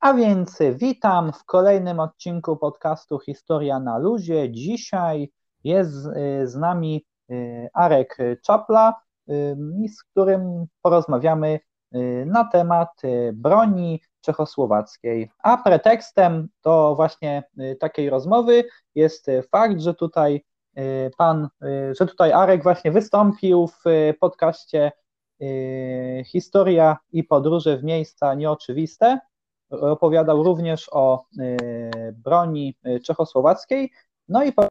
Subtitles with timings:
[0.00, 4.50] A więc witam w kolejnym odcinku podcastu Historia na Luzie.
[4.52, 5.32] Dzisiaj
[5.64, 5.92] jest
[6.44, 7.06] z nami
[7.74, 8.94] Arek Czapla,
[9.88, 11.60] z którym porozmawiamy
[12.26, 15.30] na temat broni czechosłowackiej.
[15.42, 17.42] A pretekstem do właśnie
[17.80, 20.44] takiej rozmowy jest fakt, że tutaj
[21.18, 21.48] pan,
[22.00, 23.84] że tutaj Arek właśnie wystąpił w
[24.20, 24.92] podcaście
[26.24, 29.18] Historia i podróże w miejsca nieoczywiste.
[29.70, 31.24] Opowiadał również o
[32.12, 33.90] broni czechosłowackiej.
[34.28, 34.68] No i po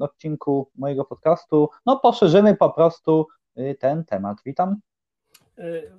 [0.00, 3.26] odcinku mojego podcastu, no poszerzymy po prostu
[3.78, 4.38] ten temat.
[4.44, 4.80] Witam.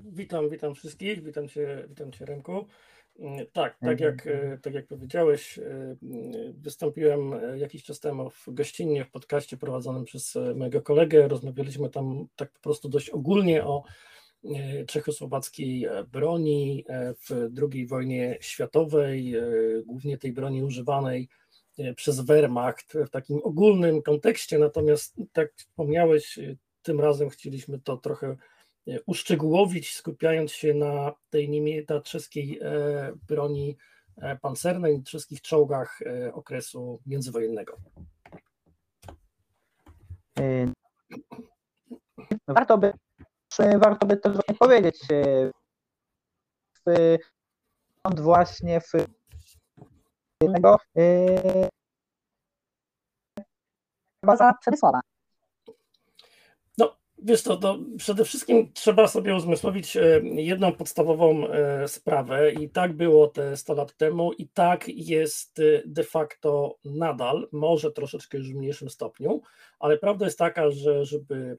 [0.04, 2.66] Witam, witam wszystkich, witam Cię, witam cię Remku.
[3.54, 4.28] Tak, tak jak,
[4.62, 5.60] tak jak powiedziałeś,
[6.54, 11.28] wystąpiłem jakiś czas temu w gościnnie w podcaście prowadzonym przez mojego kolegę.
[11.28, 13.84] Rozmawialiśmy tam tak po prostu dość ogólnie o
[14.88, 16.86] czechosłowackiej broni
[17.30, 19.34] w II wojnie światowej,
[19.86, 21.30] głównie tej broni używanej
[21.96, 24.60] przez Wehrmacht w takim ogólnym kontekście.
[24.60, 26.40] Natomiast, tak wspomniałeś,
[26.82, 28.38] tym razem chcieliśmy to trochę
[29.06, 32.60] uszczegółowić, skupiając się na tej niemie, na czeskiej
[33.28, 33.78] broni
[34.42, 36.00] pancernej, czeskich czołgach
[36.34, 37.78] okresu międzywojennego.
[42.48, 42.94] Warto by,
[43.80, 45.08] warto by też właśnie powiedzieć,
[46.86, 47.18] w,
[48.20, 48.92] właśnie w
[50.42, 50.78] jednego
[54.24, 55.02] baza przemysłowa.
[57.24, 62.94] Wiesz to, to przede wszystkim trzeba sobie uzmysłowić e, jedną podstawową e, sprawę i tak
[62.94, 68.52] było te 100 lat temu i tak jest e, de facto nadal, może troszeczkę już
[68.52, 69.42] w mniejszym stopniu,
[69.80, 71.58] ale prawda jest taka, że żeby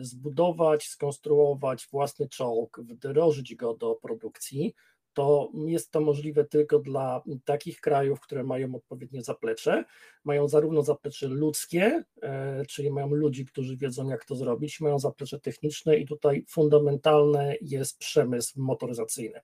[0.00, 4.74] zbudować, skonstruować własny czołg, wdrożyć go do produkcji,
[5.14, 9.84] to jest to możliwe tylko dla takich krajów, które mają odpowiednie zaplecze.
[10.24, 15.40] Mają zarówno zaplecze ludzkie, e, czyli mają ludzi, którzy wiedzą, jak to zrobić, mają zaplecze
[15.40, 19.40] techniczne i tutaj fundamentalny jest przemysł motoryzacyjny.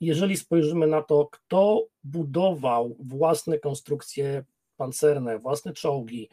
[0.00, 4.44] Jeżeli spojrzymy na to, kto budował własne konstrukcje
[4.76, 6.28] pancerne, własne czołgi,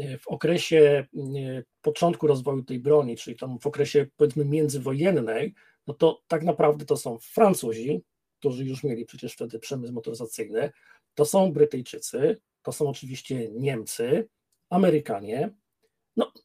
[0.00, 5.54] e, w okresie e, początku rozwoju tej broni, czyli tam w okresie powiedzmy międzywojennej,
[5.88, 8.02] no to tak naprawdę to są Francuzi,
[8.38, 10.70] którzy już mieli przecież wtedy przemysł motoryzacyjny,
[11.14, 14.28] to są Brytyjczycy, to są oczywiście Niemcy,
[14.70, 15.50] Amerykanie,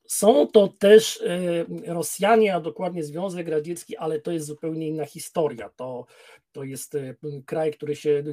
[0.07, 5.69] są to też y, Rosjanie, a dokładnie Związek Radziecki, ale to jest zupełnie inna historia.
[5.69, 6.05] To,
[6.51, 7.15] to jest y,
[7.45, 8.23] kraj, który się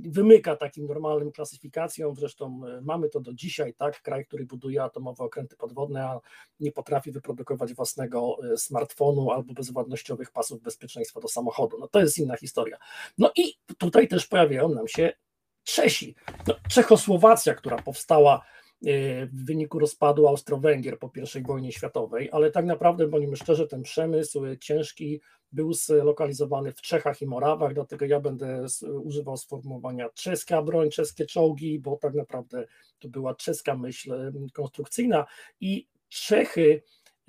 [0.00, 2.16] wymyka takim normalnym klasyfikacjom.
[2.16, 4.02] Zresztą y, mamy to do dzisiaj, tak?
[4.02, 6.20] Kraj, który buduje atomowe okręty podwodne, a
[6.60, 11.78] nie potrafi wyprodukować własnego smartfonu albo bezwładnościowych pasów bezpieczeństwa do samochodu.
[11.78, 12.76] No to jest inna historia.
[13.18, 15.12] No i tutaj też pojawiają nam się
[15.64, 16.14] Czesi.
[16.46, 18.44] No, Czechosłowacja, która powstała
[19.32, 24.42] w wyniku rozpadu Austro-Węgier po I wojnie światowej, ale tak naprawdę, bądźmy szczerzy, ten przemysł
[24.60, 25.20] ciężki
[25.52, 28.66] był zlokalizowany w Czechach i Morawach, dlatego ja będę
[29.02, 32.66] używał sformułowania czeska broń, czeskie czołgi, bo tak naprawdę
[32.98, 35.26] to była czeska myśl konstrukcyjna.
[35.60, 36.82] I Czechy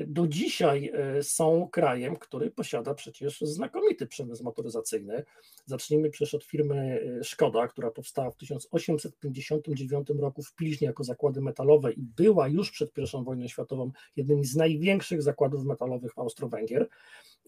[0.07, 5.23] do dzisiaj e, są krajem, który posiada przecież znakomity przemysł motoryzacyjny.
[5.65, 11.41] Zacznijmy przecież od firmy e, Szkoda, która powstała w 1859 roku w Pilźnie jako zakłady
[11.41, 16.87] metalowe i była już przed I wojną światową jednym z największych zakładów metalowych Austro-Węgier.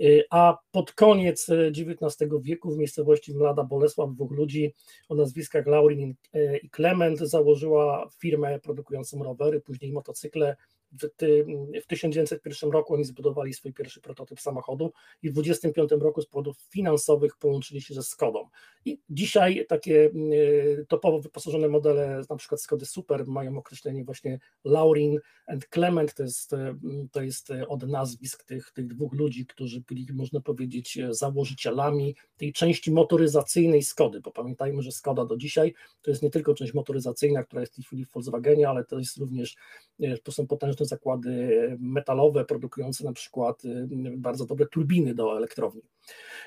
[0.01, 4.73] E, a pod koniec XIX wieku w miejscowości Mlada Bolesław dwóch ludzi
[5.09, 6.15] o nazwiskach Laurin
[6.63, 10.55] i Klement założyła firmę produkującą rowery, później motocykle
[10.91, 11.45] w, ty,
[11.83, 14.93] w 1901 roku oni zbudowali swój pierwszy prototyp samochodu
[15.23, 18.49] i w 1925 roku z powodów finansowych połączyli się ze Skodą.
[18.85, 25.19] I dzisiaj takie e, topowo wyposażone modele, na przykład Skody Super, mają określenie właśnie Laurin
[25.47, 26.75] and Clement, to jest, e,
[27.11, 32.91] to jest od nazwisk tych, tych dwóch ludzi, którzy byli, można powiedzieć, założycielami tej części
[32.91, 37.61] motoryzacyjnej Skody, bo pamiętajmy, że Skoda do dzisiaj to jest nie tylko część motoryzacyjna, która
[37.61, 39.55] jest w tej chwili w Volkswagenie, ale to jest również,
[39.99, 43.87] e, to są potężne zakłady metalowe produkujące na przykład y,
[44.17, 45.81] bardzo dobre turbiny do elektrowni.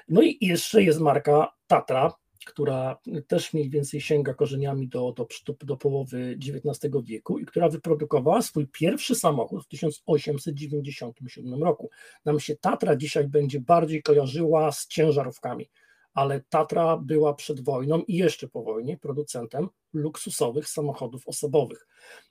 [0.08, 2.12] No i jeszcze jest marka Tatra,
[2.44, 5.26] która też mniej więcej sięga korzeniami do, do,
[5.60, 11.90] do połowy XIX wieku i która wyprodukowała swój pierwszy samochód w 1897 roku.
[12.24, 15.70] Nam się Tatra dzisiaj będzie bardziej kojarzyła z ciężarówkami
[16.14, 21.86] ale Tatra była przed wojną i jeszcze po wojnie producentem luksusowych samochodów osobowych.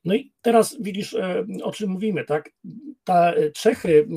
[0.05, 2.49] No i teraz widzisz, e, o czym mówimy, tak?
[3.03, 4.07] Ta e, Czechy,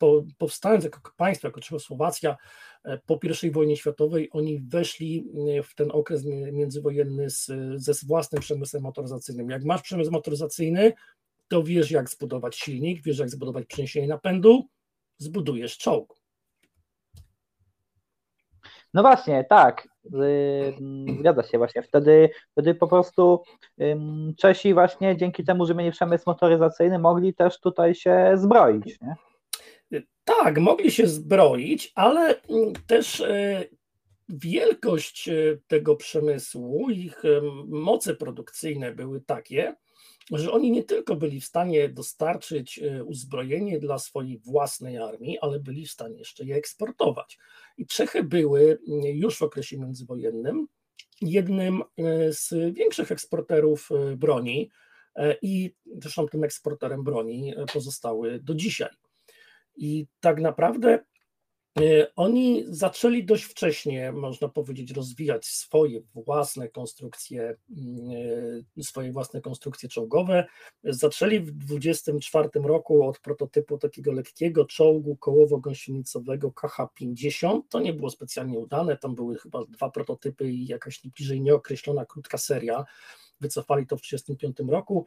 [0.00, 2.36] e, powstając jako państwo, jako Czechosłowacja,
[3.06, 5.26] po I wojnie światowej oni weszli
[5.64, 9.50] w ten okres międzywojenny z, ze własnym przemysłem motoryzacyjnym.
[9.50, 10.92] Jak masz przemysł motoryzacyjny,
[11.48, 14.68] to wiesz jak zbudować silnik, wiesz jak zbudować przeniesienie napędu,
[15.18, 16.25] zbudujesz czołg.
[18.96, 19.88] No właśnie, tak.
[21.18, 21.82] Zgadza się właśnie.
[21.82, 23.42] Wtedy, wtedy po prostu
[24.38, 28.98] Czesi właśnie dzięki temu, że mieli przemysł motoryzacyjny, mogli też tutaj się zbroić.
[29.00, 29.16] Nie?
[30.24, 32.34] Tak, mogli się zbroić, ale
[32.86, 33.64] też e,
[34.28, 35.32] wielkość e,
[35.66, 37.22] tego przemysłu, ich
[37.66, 39.76] moce produkcyjne były takie,
[40.32, 45.60] że oni nie tylko byli w stanie dostarczyć e, uzbrojenie dla swojej własnej armii, ale
[45.60, 47.38] byli w stanie jeszcze je eksportować.
[47.78, 50.66] I Czechy były już w okresie międzywojennym
[51.20, 51.82] jednym
[52.30, 54.70] z większych eksporterów broni
[55.42, 58.88] i zresztą tym eksporterem broni pozostały do dzisiaj.
[59.76, 61.04] I tak naprawdę e,
[62.16, 68.10] oni zaczęli dość wcześnie, można powiedzieć, rozwijać swoje własne konstrukcje, mm,
[68.78, 70.46] e, swoje własne konstrukcje czołgowe.
[70.84, 77.60] Zaczęli w 24 roku od prototypu takiego lekkiego czołgu kołowo-gąsienicowego KH-50.
[77.68, 82.38] To nie było specjalnie udane, tam były chyba dwa prototypy i jakaś bliżej nieokreślona krótka
[82.38, 82.84] seria
[83.40, 85.06] wycofali to w 1935 roku.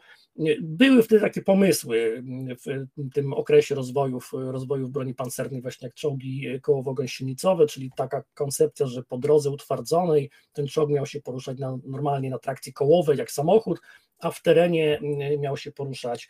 [0.62, 2.24] Były wtedy takie pomysły
[2.66, 9.04] w tym okresie rozwojów, rozwojów broni pancernej, właśnie jak czołgi kołowo-gąsienicowe, czyli taka koncepcja, że
[9.04, 13.80] po drodze utwardzonej ten czołg miał się poruszać na, normalnie na trakcji kołowej, jak samochód,
[14.20, 15.00] a w terenie
[15.40, 16.30] miał się poruszać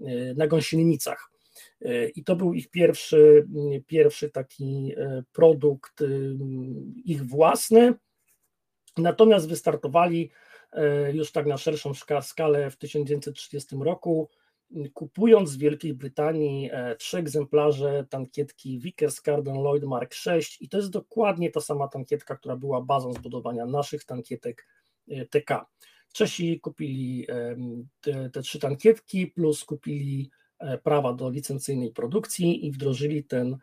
[0.00, 1.30] e, na gąsienicach.
[1.82, 3.46] E, I to był ich pierwszy,
[3.86, 4.94] pierwszy taki
[5.32, 6.02] produkt
[7.04, 7.94] ich własny.
[8.96, 10.30] Natomiast wystartowali
[11.12, 11.92] już tak na szerszą
[12.22, 14.28] skalę w 1930 roku,
[14.94, 20.76] kupując z Wielkiej Brytanii e, trzy egzemplarze tankietki Vickers Cardin Lloyd Mark VI i to
[20.76, 24.66] jest dokładnie ta sama tankietka, która była bazą zbudowania naszych tankietek
[25.08, 25.66] e, TK.
[26.12, 27.26] Czesi kupili
[28.00, 30.30] te, te trzy tankietki, plus kupili
[30.82, 33.56] prawa do licencyjnej produkcji i wdrożyli ten,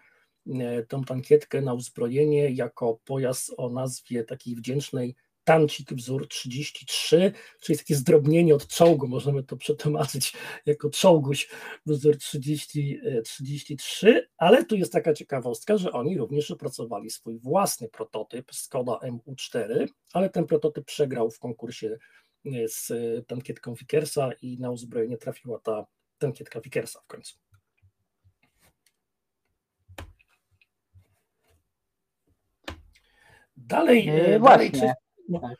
[0.88, 7.32] tą tankietkę na uzbrojenie jako pojazd o nazwie takiej wdzięcznej tancik wzór 33,
[7.62, 10.34] czyli takie zdrobnienie od czołgu, możemy to przetłumaczyć
[10.66, 11.50] jako czołguś
[11.86, 18.52] wzór 30, 33, ale tu jest taka ciekawostka, że oni również opracowali swój własny prototyp
[18.56, 21.98] Skoda MU4, ale ten prototyp przegrał w konkursie
[22.46, 22.92] e, z
[23.28, 25.86] tankietką Vickersa i na uzbrojenie trafiła ta
[26.18, 27.38] tankietka Vickersa w końcu.
[33.58, 34.94] Dalej, e, dalej, no.
[35.42, 35.58] Tak.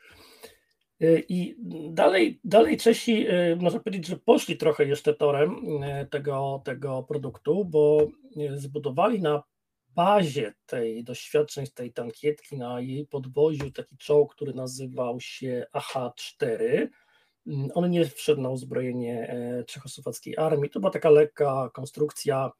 [1.00, 1.56] E, I
[1.90, 7.64] dalej, dalej Czesi, e, można powiedzieć, że poszli trochę jeszcze torem e, tego, tego produktu,
[7.64, 8.08] bo
[8.54, 9.42] zbudowali na
[9.88, 16.88] bazie tej doświadczeń tej tankietki, na jej podwoziu taki czołg, który nazywał się AH-4.
[17.46, 20.70] Mm, on nie wszedł na uzbrojenie czechosłowackiej armii.
[20.70, 22.50] To była taka lekka konstrukcja.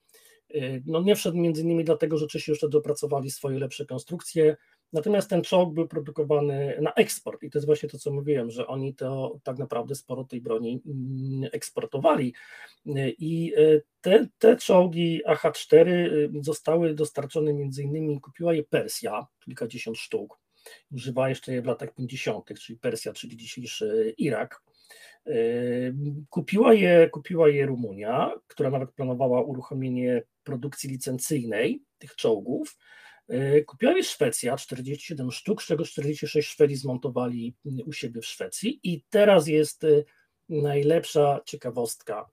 [0.87, 4.57] No nie wszedł między innymi dlatego, że Czesi już wtedy opracowali swoje lepsze konstrukcje
[4.95, 8.67] Natomiast ten czołg był produkowany na eksport i to jest właśnie to, co mówiłem, że
[8.67, 12.35] oni to tak naprawdę sporo tej broni mm, eksportowali.
[13.19, 19.99] I e, te, te czołgi AH-4 y, zostały dostarczone między innymi, kupiła je Persja, kilkadziesiąt
[19.99, 20.39] sztuk.
[20.93, 24.63] Używała jeszcze je w latach 50., czyli Persja, czyli dzisiejszy Irak.
[25.27, 25.35] E,
[26.31, 32.77] kupiła je, kupiła je Rumunia, która nawet planowała uruchomienie produkcji licencyjnej tych czołgów.
[33.29, 37.55] E, kupiła je Szwecja, 47 sztuk, z czego 46 Szwedzi zmontowali
[37.87, 39.89] u siebie w Szwecji i teraz jest e,
[40.49, 42.31] najlepsza ciekawostka.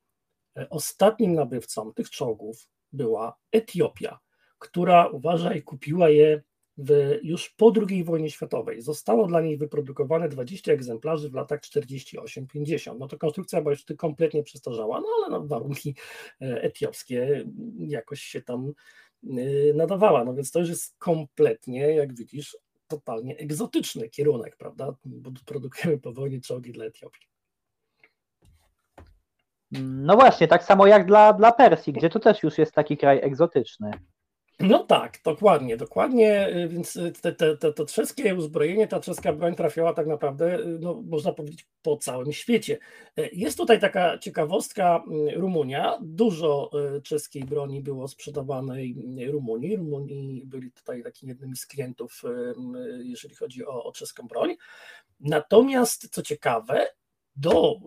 [0.57, 4.19] E, ostatnim nabywcą tych czołgów była Etiopia,
[4.59, 6.41] która, uważaj, kupiła je
[6.77, 8.81] w, już po II wojnie światowej.
[8.81, 12.95] Zostało dla niej wyprodukowane 20 egzemplarzy w latach 48-50.
[12.99, 15.95] No to konstrukcja była już kompletnie przestarzała, no ale no, warunki
[16.39, 17.45] etiopskie
[17.77, 18.73] jakoś się tam
[19.73, 20.23] nadawała.
[20.23, 24.95] No więc to już jest kompletnie, jak widzisz, totalnie egzotyczny kierunek, prawda?
[25.05, 27.27] Bo produkujemy po wojnie czołgi dla Etiopii.
[29.81, 33.19] No właśnie, tak samo jak dla, dla Persji, gdzie to też już jest taki kraj
[33.23, 33.91] egzotyczny.
[34.63, 39.33] No tak, dokładnie, dokładnie, y, więc y, te, te, te, to czeskie uzbrojenie, ta czeska
[39.33, 42.77] broń trafiała tak naprawdę, y, no, można powiedzieć, po całym świecie.
[43.33, 45.03] Jest tutaj taka ciekawostka,
[45.35, 46.71] Rumunia, dużo
[47.03, 48.95] czeskiej broni było sprzedawanej
[49.27, 52.21] Rumunii, Rumunii byli tutaj takim jednym z klientów,
[53.03, 54.55] jeżeli chodzi o, o czeską broń.
[55.19, 56.87] Natomiast, co ciekawe,
[57.35, 57.79] do,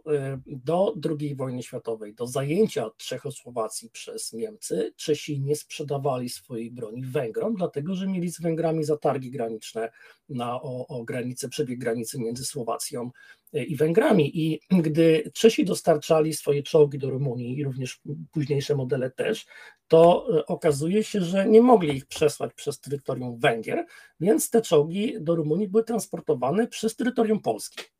[0.46, 7.54] do II wojny światowej, do zajęcia Czechosłowacji przez Niemcy, Czesi nie sprzedawali swojej broni Węgrom,
[7.54, 9.90] dlatego że mieli z Węgrami zatargi graniczne
[10.28, 13.10] na, o, o granicę, przebieg granicy między Słowacją
[13.52, 14.40] i Węgrami.
[14.40, 18.00] I gdy Czesi dostarczali swoje czołgi do Rumunii i również
[18.32, 19.46] późniejsze modele też,
[19.88, 23.86] to okazuje się, że nie mogli ich przesłać przez terytorium Węgier,
[24.20, 27.93] więc te czołgi do Rumunii były transportowane przez terytorium Polski.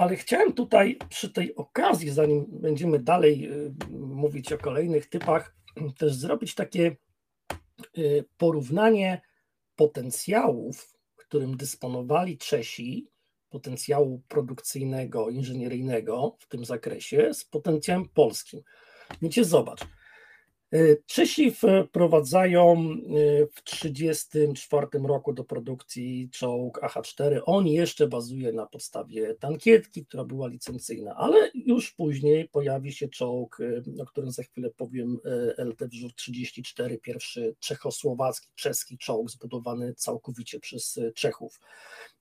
[0.00, 5.56] Ale chciałem tutaj przy tej okazji, zanim będziemy dalej y, mówić o kolejnych typach,
[5.98, 6.96] też zrobić takie
[7.98, 9.20] y, porównanie
[9.76, 13.10] potencjałów, którym dysponowali Czesi,
[13.50, 18.60] potencjału produkcyjnego, inżynieryjnego w tym zakresie, z potencjałem polskim.
[19.22, 19.80] Wiecie, zobacz,
[21.06, 21.52] Czesi
[21.88, 27.40] wprowadzają e, w 1934 roku do produkcji czołg AH-4.
[27.44, 33.58] On jeszcze bazuje na podstawie tankietki, która była licencyjna, ale już później pojawi się czołg,
[33.60, 35.18] e, o którym za chwilę powiem,
[35.58, 41.60] LT Wzór 34, pierwszy czechosłowacki, czeski czołg zbudowany całkowicie przez Czechów.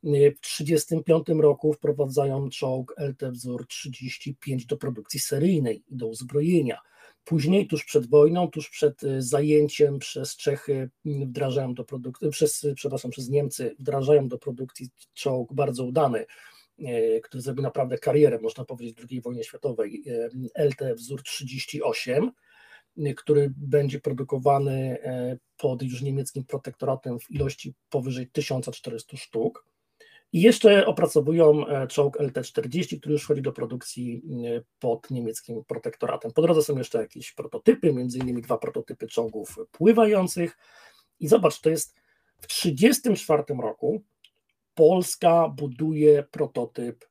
[0.03, 6.81] W 1935 roku wprowadzają czołg LT Wzór 35 do produkcji seryjnej i do uzbrojenia.
[7.29, 12.67] Później, tuż przed wojną, tuż przed y, zajęciem przez Czechy, mm, wdrażają do produkcji, przez,
[12.75, 16.25] przepraszam, przez Niemcy, wdrażają do produkcji czołg bardzo udany,
[16.79, 22.31] y, który zrobił naprawdę karierę, można powiedzieć, w II wojnie światowej, y, LT wzór 38,
[23.15, 24.97] który będzie produkowany
[25.57, 29.65] pod już niemieckim protektoratem w ilości powyżej 1400 sztuk.
[30.33, 36.31] I jeszcze opracowują e, czołg LT-40, który już wchodzi do produkcji e, pod niemieckim protektoratem.
[36.31, 40.57] Po drodze są jeszcze jakieś prototypy, między innymi dwa prototypy czołgów pływających.
[41.19, 41.95] I zobacz, to jest
[42.41, 44.03] w 1934 roku
[44.73, 47.05] Polska buduje prototyp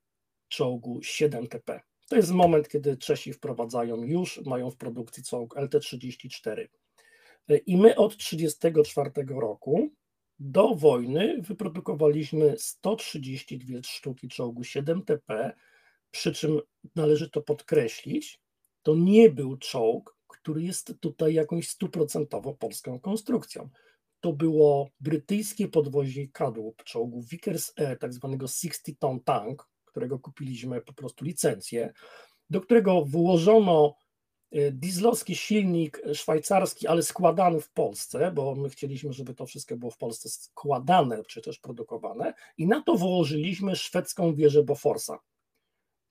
[0.49, 1.81] czołgu 7TP.
[2.09, 6.69] To jest moment, kiedy Czesi wprowadzają już, mają w produkcji czołg LT-34.
[7.49, 9.91] E, I my od 1934 roku
[10.39, 15.53] do wojny wyprodukowaliśmy 132 sztuki czołgu 7TP,
[16.11, 16.61] przy czym
[16.95, 18.41] należy to podkreślić,
[18.83, 23.69] to nie był czołg, który jest tutaj jakąś stuprocentowo polską konstrukcją.
[24.21, 30.93] To było brytyjskie podwozie kadłub czołgu Vickers E, tak zwanego 60-ton tank, którego kupiliśmy po
[30.93, 31.93] prostu licencję,
[32.51, 33.95] do którego włożono
[34.53, 39.97] dieslowski silnik szwajcarski, ale składany w Polsce, bo my chcieliśmy, żeby to wszystko było w
[39.97, 45.19] Polsce składane czy też produkowane, i na to włożyliśmy szwedzką wieżę Boforsa.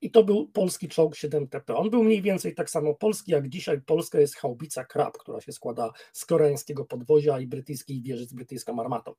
[0.02, 1.76] I to był polski czołg 7TP.
[1.76, 5.52] On był mniej więcej tak samo polski, jak dzisiaj Polska jest chałbica Krab, która się
[5.52, 9.14] składa z koreańskiego podwozia i brytyjskiej wieży z brytyjską armatą.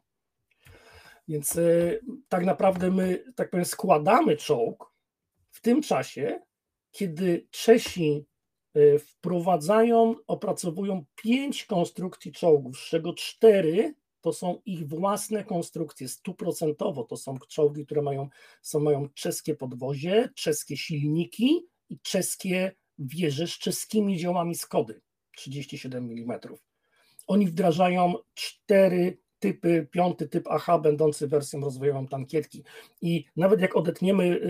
[1.29, 4.93] Więc y, tak naprawdę my, tak powiem, składamy czołg
[5.51, 6.41] w tym czasie,
[6.91, 8.28] kiedy Czesi Y,
[8.99, 17.17] wprowadzają, opracowują pięć konstrukcji czołgów, z czego cztery to są ich własne konstrukcje, stuprocentowo to
[17.17, 18.29] są czołgi, które mają,
[18.63, 25.01] są, mają czeskie podwozie, czeskie silniki i czeskie wieże z czeskimi działami Skody
[25.37, 26.41] 37 mm.
[27.27, 32.65] Oni wdrażają cztery typy, piąty typ AH będący wersją rozwojową tankietki.
[33.01, 34.41] I nawet jak odetniemy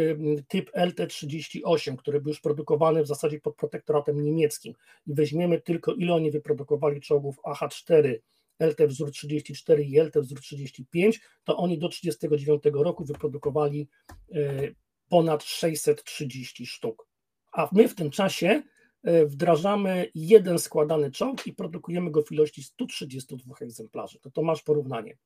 [0.48, 4.74] typ LT38, który był już produkowany w zasadzie pod protektoratem niemieckim
[5.06, 8.14] i weźmiemy tylko ile oni wyprodukowali czołgów AH4,
[8.58, 13.88] LT wzór 34 i LT wzór 35, to oni do 1939 roku wyprodukowali
[14.34, 14.74] y,
[15.08, 17.06] ponad 630 sztuk.
[17.52, 18.62] A my w tym czasie
[19.04, 24.18] wdrażamy jeden składany czołg i produkujemy go w ilości 132 egzemplarzy.
[24.20, 25.16] To to masz porównanie.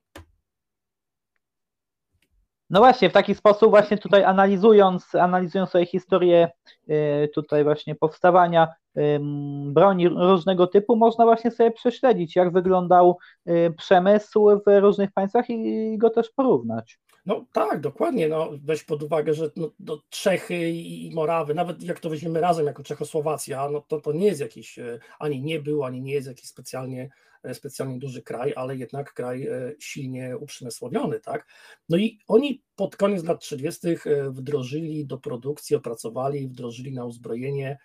[2.70, 6.50] No właśnie, w taki sposób właśnie tutaj analizując, analizując sobie historię
[6.88, 8.68] e, tutaj właśnie powstawania
[9.66, 15.98] broni różnego typu, można właśnie sobie prześledzić, jak wyglądał e, przemysł w różnych państwach i
[15.98, 16.98] go też porównać.
[17.26, 18.28] No tak, dokładnie.
[18.28, 22.66] No, weź pod uwagę, że no, no, Czechy i Morawy, nawet jak to weźmiemy razem
[22.66, 26.28] jako Czechosłowacja, no to, to nie jest jakiś, e, ani nie był, ani nie jest
[26.28, 27.10] jakiś specjalnie,
[27.42, 31.46] e, specjalnie duży kraj, ale jednak kraj e, silnie uprzemysłowiony, tak?
[31.88, 33.88] No i oni pod koniec lat 30.
[34.30, 37.78] wdrożyli do produkcji, opracowali, wdrożyli na uzbrojenie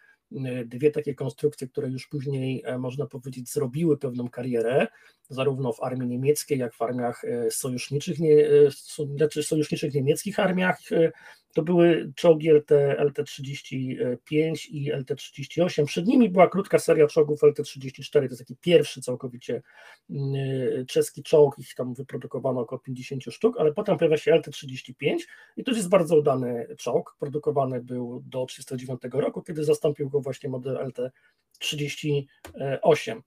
[0.65, 4.87] dwie takie konstrukcje, które już później, można powiedzieć, zrobiły pewną karierę
[5.29, 8.71] zarówno w armii niemieckiej, jak w armiach e, sojuszniczych, nie, e,
[9.17, 10.79] znaczy sojuszniczych niemieckich armiach.
[11.57, 15.85] To były czołgi LT, LT-35 i LT-38.
[15.85, 19.61] Przed nimi była krótka seria czołgów LT-34, to jest taki pierwszy całkowicie
[20.09, 25.17] mm, czeski czołg, ich tam wyprodukowano około 50 sztuk, ale potem pojawia się LT-35
[25.57, 30.49] i to jest bardzo udany czołg, produkowany był do 1939 roku, kiedy zastąpił go właśnie
[30.49, 33.21] model LT-38.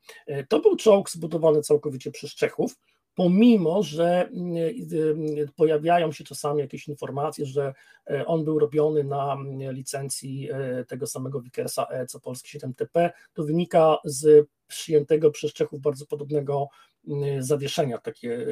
[0.49, 2.77] To był czołg zbudowany całkowicie przez Czechów,
[3.15, 7.75] pomimo że mm, y, pojawiają się czasami jakieś informacje, że
[8.11, 13.11] e, on był robiony na mm, licencji e, tego samego Vickersa E, co polski 7TP,
[13.33, 16.69] to wynika z przyjętego przez Czechów bardzo podobnego
[17.09, 18.47] mm, zawieszenia, takie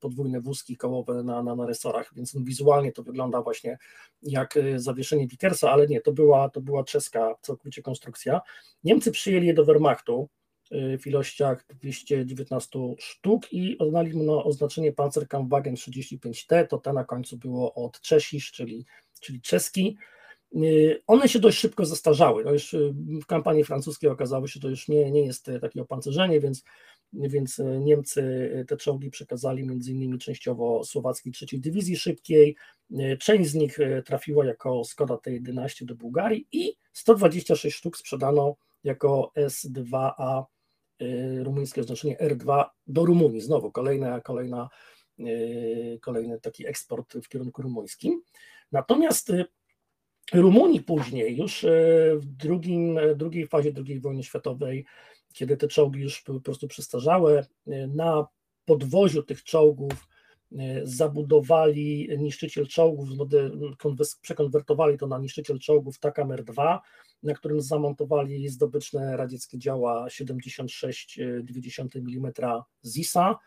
[0.00, 3.78] podwójne wózki kołowe na, na, na resorach, więc wizualnie to wygląda właśnie
[4.22, 8.40] jak e, zawieszenie Vickersa, ale nie, to była, to była czeska całkowicie konstrukcja.
[8.84, 10.28] Niemcy przyjęli je do Wehrmachtu,
[10.70, 17.74] w ilościach 219 sztuk i oddali mu oznaczenie Panzerkampfwagen 35T, to te na końcu było
[17.74, 18.86] od Czesisz, czyli,
[19.20, 19.96] czyli czeski.
[21.06, 22.44] One się dość szybko zestarzały.
[22.44, 22.76] No już
[23.22, 26.64] w kampanii francuskiej okazało się, że to już nie, nie jest takie opancerzenie, więc,
[27.12, 32.56] więc Niemcy te czołgi przekazali między innymi częściowo słowackiej trzeciej dywizji szybkiej.
[33.20, 40.42] Część z nich trafiła jako Skoda T11 do Bułgarii i 126 sztuk sprzedano jako S2A
[40.42, 40.55] Y,
[41.42, 43.40] rumuńskie oznaczenie R2 do Rumunii.
[43.40, 44.68] Znowu kolejna, kolejna,
[45.20, 48.22] y, kolejny taki eksport w kierunku rumuńskim.
[48.72, 49.44] Natomiast y,
[50.34, 51.66] Rumunii później, już
[52.16, 54.86] w drugim, drugiej fazie II wojny światowej,
[55.32, 57.46] kiedy te czołgi już były po prostu przestarzałe,
[57.94, 58.26] na
[58.64, 60.08] podwoziu tych czołgów
[60.82, 63.08] zabudowali niszczyciel czołgów,
[64.20, 66.78] przekonwertowali to na niszczyciel czołgów TACAM R2,
[67.22, 72.32] na którym zamontowali zdobyczne radzieckie działa 76,2 mm
[72.82, 73.38] ZISA.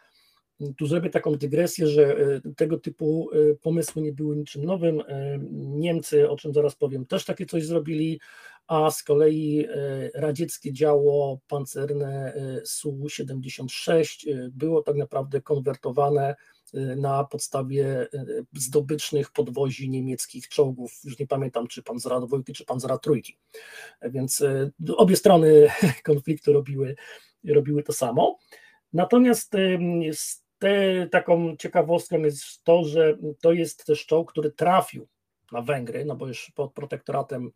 [0.77, 5.01] Tu zrobię taką dygresję, że e, tego typu e, pomysły nie były niczym nowym.
[5.07, 8.19] E, Niemcy, o czym zaraz powiem, też takie coś zrobili,
[8.67, 9.67] a z kolei
[10.13, 12.33] radzieckie działo pancerne
[12.65, 16.35] Su-76 było tak naprawdę konwertowane
[16.73, 18.07] na podstawie e,
[18.53, 23.37] zdobycznych podwozi niemieckich czołgów, już nie pamiętam czy Panzera dwójki, czy Panzera trójki,
[24.01, 25.67] więc e, obie strony
[26.03, 26.95] konfliktu robiły,
[27.47, 28.39] robiły to samo.
[28.93, 29.51] Natomiast
[30.59, 35.07] te, taką ciekawostką jest to, że to jest też czołg, który trafił
[35.51, 37.51] na Węgry, no bo już pod protektoratem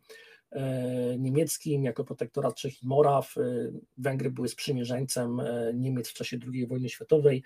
[1.18, 3.34] niemieckim, jako protektorat Czech i Moraw.
[3.38, 3.40] E,
[3.98, 7.42] Węgry były sprzymierzeńcem e, Niemiec w czasie II wojny światowej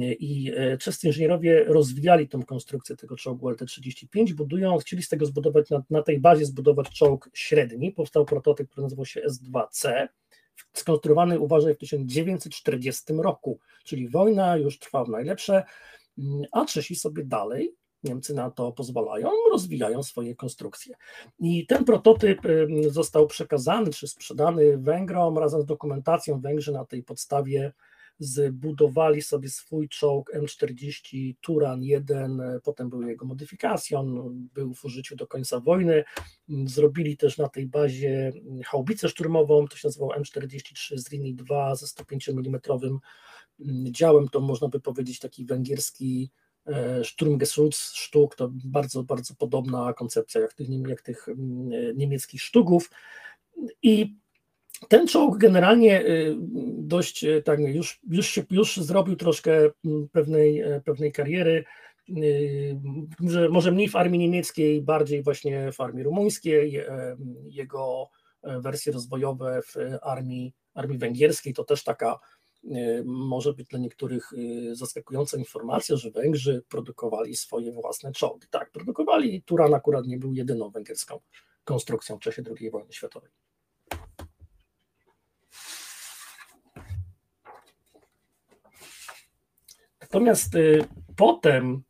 [0.00, 5.82] i czescy inżynierowie rozwijali tą konstrukcję tego czołgu LT-35, budują, chcieli z tego zbudować, na,
[5.90, 7.92] na tej bazie zbudować czołg średni.
[7.92, 10.08] Powstał prototyp, który nazywał się S2C,
[10.72, 15.64] skonstruowany, uważaj, w 1940 roku, czyli wojna już trwa w najlepsze,
[16.52, 20.94] a Czesi sobie dalej Niemcy na to pozwalają, rozwijają swoje konstrukcje.
[21.38, 22.40] I ten prototyp
[22.88, 26.40] został przekazany czy sprzedany Węgrom razem z dokumentacją.
[26.40, 27.72] Węgrzy na tej podstawie
[28.18, 35.26] zbudowali sobie swój czołg M40 Turan 1, potem był jego modyfikacją, był w użyciu do
[35.26, 36.04] końca wojny.
[36.64, 38.32] Zrobili też na tej bazie
[38.64, 42.60] haubicę szturmową, to się nazywał M43 z linii 2 ze 105 mm
[43.84, 46.30] działem, to można by powiedzieć taki węgierski
[46.66, 52.90] E, Sturmgeschütz sztuk to bardzo, bardzo podobna koncepcja jak tych, jak tych mm, niemieckich sztuków.
[53.82, 54.16] I
[54.88, 56.36] ten czołg generalnie y,
[56.78, 61.64] dość tak już, już, już zrobił troszkę mm, pewnej, e, pewnej kariery,
[63.20, 68.10] może, może mniej w armii niemieckiej, bardziej właśnie w armii rumuńskiej, e, jego
[68.42, 72.39] wersje rozwojowe w armii, armii węgierskiej to też taka E,
[73.04, 78.46] może być dla niektórych e, zaskakująca informacja, że Węgrzy produkowali swoje własne czołgi.
[78.50, 79.42] Tak, produkowali.
[79.42, 81.20] Turan akurat nie był jedyną węgierską
[81.64, 83.30] konstrukcją w czasie II wojny światowej.
[90.00, 90.58] Natomiast e,
[91.16, 91.82] potem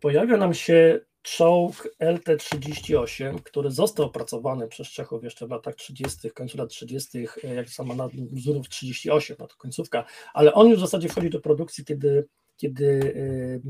[0.00, 6.58] pojawia nam się czołg LT-38, który został opracowany przez Czechów jeszcze w latach 30., końcu
[6.58, 10.04] lat 30., e, jak sama na wzorów 38, no to końcówka,
[10.34, 13.60] ale on już w zasadzie wchodzi do produkcji, kiedy, kiedy e,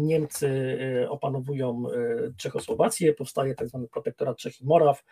[0.00, 1.82] Niemcy e, opanowują
[2.36, 5.04] Czechosłowację, powstaje tak zwany protektorat Czech i Moraw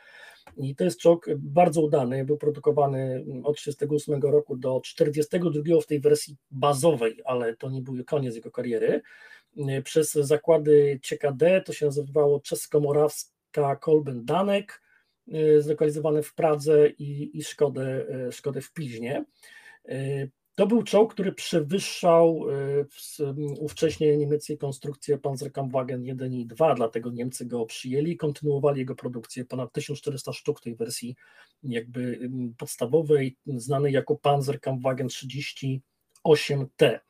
[0.56, 6.00] i to jest czołg bardzo udany, był produkowany od 1938 roku do 1942 w tej
[6.00, 9.02] wersji bazowej, ale to nie był koniec jego kariery,
[9.84, 14.82] przez zakłady CKD, to się nazywało Czesko-Morawska Kolben Danek,
[15.34, 19.24] y, zlokalizowane w Pradze i, i Szkodę, y, Szkodę w Pilźnie.
[20.54, 22.46] to był czołg, który przewyższał
[23.58, 29.44] ówcześnie niemieckie konstrukcje Panzerkampfwagen 1 i 2, dlatego Niemcy go przyjęli i kontynuowali jego produkcję.
[29.44, 31.16] Ponad 1400 sztuk tej wersji
[31.62, 37.00] jakby podstawowej, znanej jako Panzerkampfwagen 38T.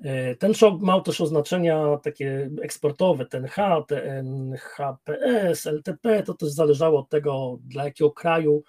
[0.00, 6.48] E, ten czołg miał też oznaczenia takie eksportowe, ten H, TN, HPS, LTP, to też
[6.48, 8.62] zależało od tego, dla jakiego kraju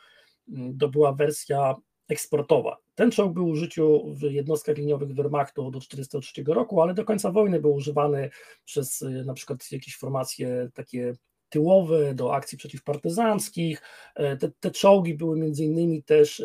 [0.80, 1.76] to była wersja
[2.10, 2.78] eksportowa.
[2.96, 7.32] Ten czołg był w użyciu w jednostkach liniowych Wehrmachtu do 1943 roku, ale do końca
[7.32, 8.30] wojny był używany
[8.66, 11.14] przez y, na przykład jakieś formacje takie
[11.50, 13.82] tyłowe, do akcji przeciwpartyzanckich.
[14.16, 16.44] E, te, te czołgi były między innymi też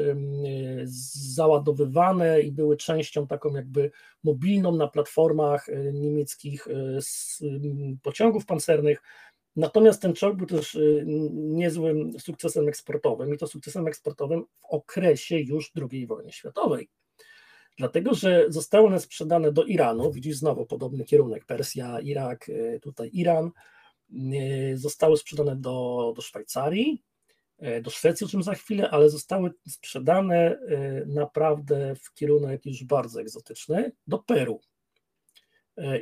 [1.34, 3.90] załadowywane i były częścią taką jakby
[4.24, 6.98] mobilną na platformach e, niemieckich e,
[8.02, 9.02] pociągów pancernych.
[9.56, 10.78] Natomiast ten czołg był też
[11.32, 16.88] niezłym sukcesem eksportowym i to sukcesem eksportowym w okresie już II wojny światowej.
[17.78, 22.50] Dlatego, że zostały one sprzedane do Iranu, widzisz znowu podobny kierunek, Persja, Irak,
[22.82, 23.50] tutaj Iran,
[24.74, 27.02] zostały sprzedane do, do Szwajcarii,
[27.82, 30.58] do Szwecji, o czym za chwilę, ale zostały sprzedane
[31.06, 34.60] naprawdę w kierunek już bardzo egzotyczny, do Peru.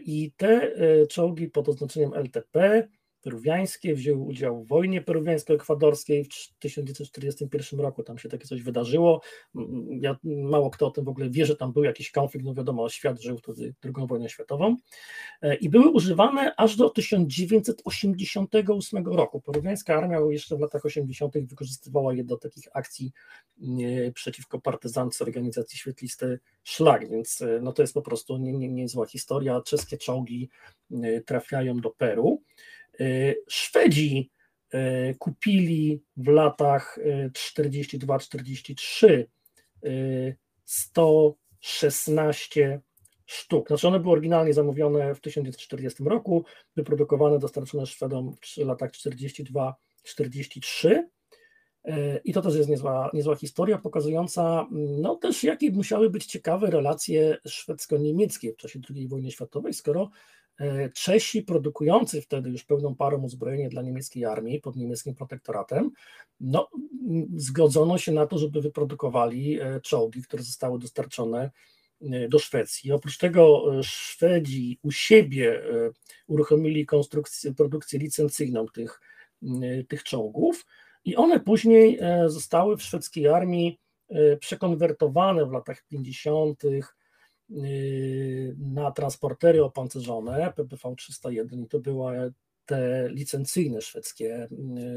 [0.03, 0.73] I te
[1.07, 2.89] czołgi pod oznaczeniem LTP
[3.23, 6.29] peruwiańskie, wzięły udział w wojnie peruwiańsko-ekwadorskiej w
[6.59, 9.21] 1941 roku, tam się takie coś wydarzyło,
[10.01, 12.89] ja, mało kto o tym w ogóle wie, że tam był jakiś konflikt, no wiadomo,
[12.89, 14.77] świat żył wtedy II wojnę światową
[15.43, 19.41] e, i były używane aż do 1988 roku.
[19.41, 21.39] Peruwiańska armia jeszcze w latach 80.
[21.39, 23.13] wykorzystywała je do takich akcji
[24.15, 28.87] przeciwko partyzance organizacji Świetlisty Szlak, więc e, no to jest po prostu niezła nie, nie
[29.07, 30.49] historia, czeskie czołgi
[31.27, 32.43] trafiają do Peru,
[32.78, 32.78] E,
[33.49, 34.31] Szwedzi
[34.71, 36.99] e, kupili w latach
[37.33, 39.25] 42-43 e,
[40.65, 42.81] 116
[43.27, 43.69] sztuk.
[43.69, 46.45] Znaczy one były oryginalnie zamówione w 1940 roku,
[46.77, 49.73] wyprodukowane, dostarczone Szwedom w latach 42-43.
[52.25, 57.39] I to też jest niezła, niezła historia, pokazująca no też jakie musiały być ciekawe relacje
[57.47, 60.38] szwedzko-niemieckie w czasie II wojny światowej, skoro E,
[60.95, 65.91] Czesi produkujący wtedy już pełną parą uzbrojenie dla niemieckiej armii pod niemieckim protektoratem,
[66.41, 66.69] no,
[67.37, 71.51] zgodzono się na to, żeby wyprodukowali e, czołgi, które zostały dostarczone
[72.03, 72.93] e, do Szwecji.
[72.93, 75.63] Oprócz tego Szwedzi u siebie
[76.27, 76.87] uruchomili
[77.57, 79.01] produkcję licencyjną tych,
[79.89, 80.67] tych czołgów
[81.05, 83.79] i one później zostały w szwedzkiej armii
[84.41, 86.98] przekonwertowane w latach 50 Y,
[88.59, 92.33] na transportery opancerzone PPV 301 i to były
[92.69, 94.49] te licencyjne szwedzkie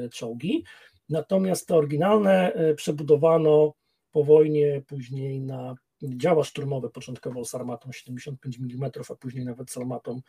[0.06, 0.64] y, czołgi.
[1.10, 3.74] Natomiast te oryginalne y, przebudowano
[4.12, 9.78] po wojnie później na działa szturmowe, początkowo z armatą 75 mm, a później nawet z
[9.78, 10.22] armatą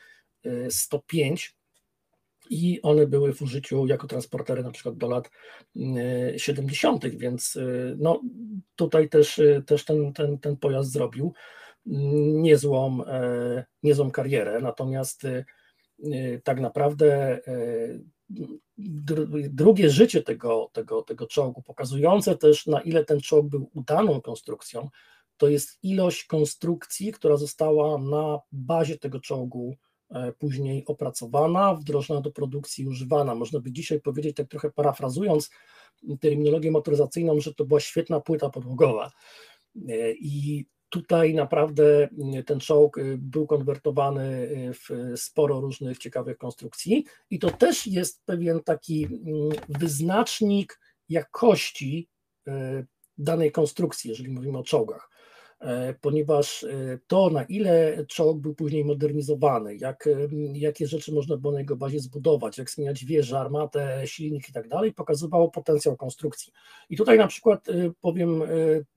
[0.71, 1.57] 105
[2.51, 5.31] i one były w użyciu jako transportery na przykład do lat
[6.37, 7.59] 70., więc
[7.97, 8.21] no,
[8.77, 11.33] tutaj też, też ten, ten, ten pojazd zrobił
[11.87, 15.45] niezłą, e, niezłą karierę, natomiast e,
[16.45, 17.99] tak naprawdę e,
[19.51, 24.89] drugie życie tego, tego, tego czołgu, pokazujące też na ile ten czołg był udaną konstrukcją,
[25.37, 29.77] to jest ilość konstrukcji, która została na bazie tego czołgu
[30.39, 33.35] później opracowana, wdrożona do produkcji, używana.
[33.35, 35.51] Można by dzisiaj powiedzieć, tak trochę parafrazując
[36.21, 39.13] terminologię motoryzacyjną, że to była świetna płyta podłogowa.
[40.15, 47.05] I Tutaj naprawdę mm, ten czołg y, był konwertowany y, w sporo różnych ciekawych konstrukcji
[47.31, 52.09] i to też jest pewien taki mm, wyznacznik jakości
[52.49, 52.53] y,
[53.19, 55.11] danej konstrukcji, jeżeli mówimy o czołgach
[55.61, 56.67] e, ponieważ
[57.07, 60.09] to, na ile czołg był później modernizowany, jak,
[60.53, 64.69] jakie rzeczy można było na jego bazie zbudować, jak zmieniać wieże, armatę, silnik i tak
[64.69, 66.53] dalej, pokazywało potencjał konstrukcji.
[66.91, 67.67] I tutaj na przykład
[68.01, 68.43] powiem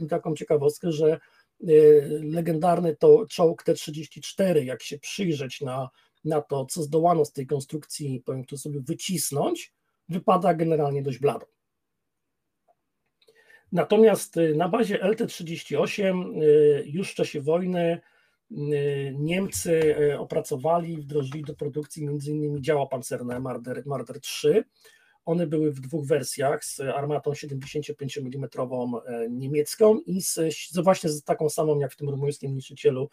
[0.09, 1.19] taką ciekawostkę, że
[2.21, 5.89] legendarny to czołg T-34, jak się przyjrzeć na,
[6.25, 9.73] na to, co zdołano z tej konstrukcji, powiem tu sobie, wycisnąć,
[10.09, 11.47] wypada generalnie dość blado.
[13.71, 18.01] Natomiast y, na bazie LT-38 y, już w czasie wojny
[19.13, 22.63] Niemcy opracowali, wdrożyli do produkcji m.in.
[22.63, 24.63] działa pancerne Marder, Marder 3,
[25.25, 28.49] one były w dwóch wersjach z armatą 75 mm
[29.05, 33.09] e, niemiecką i z, z, właśnie z taką samą jak w tym rumuńskim niszczycielu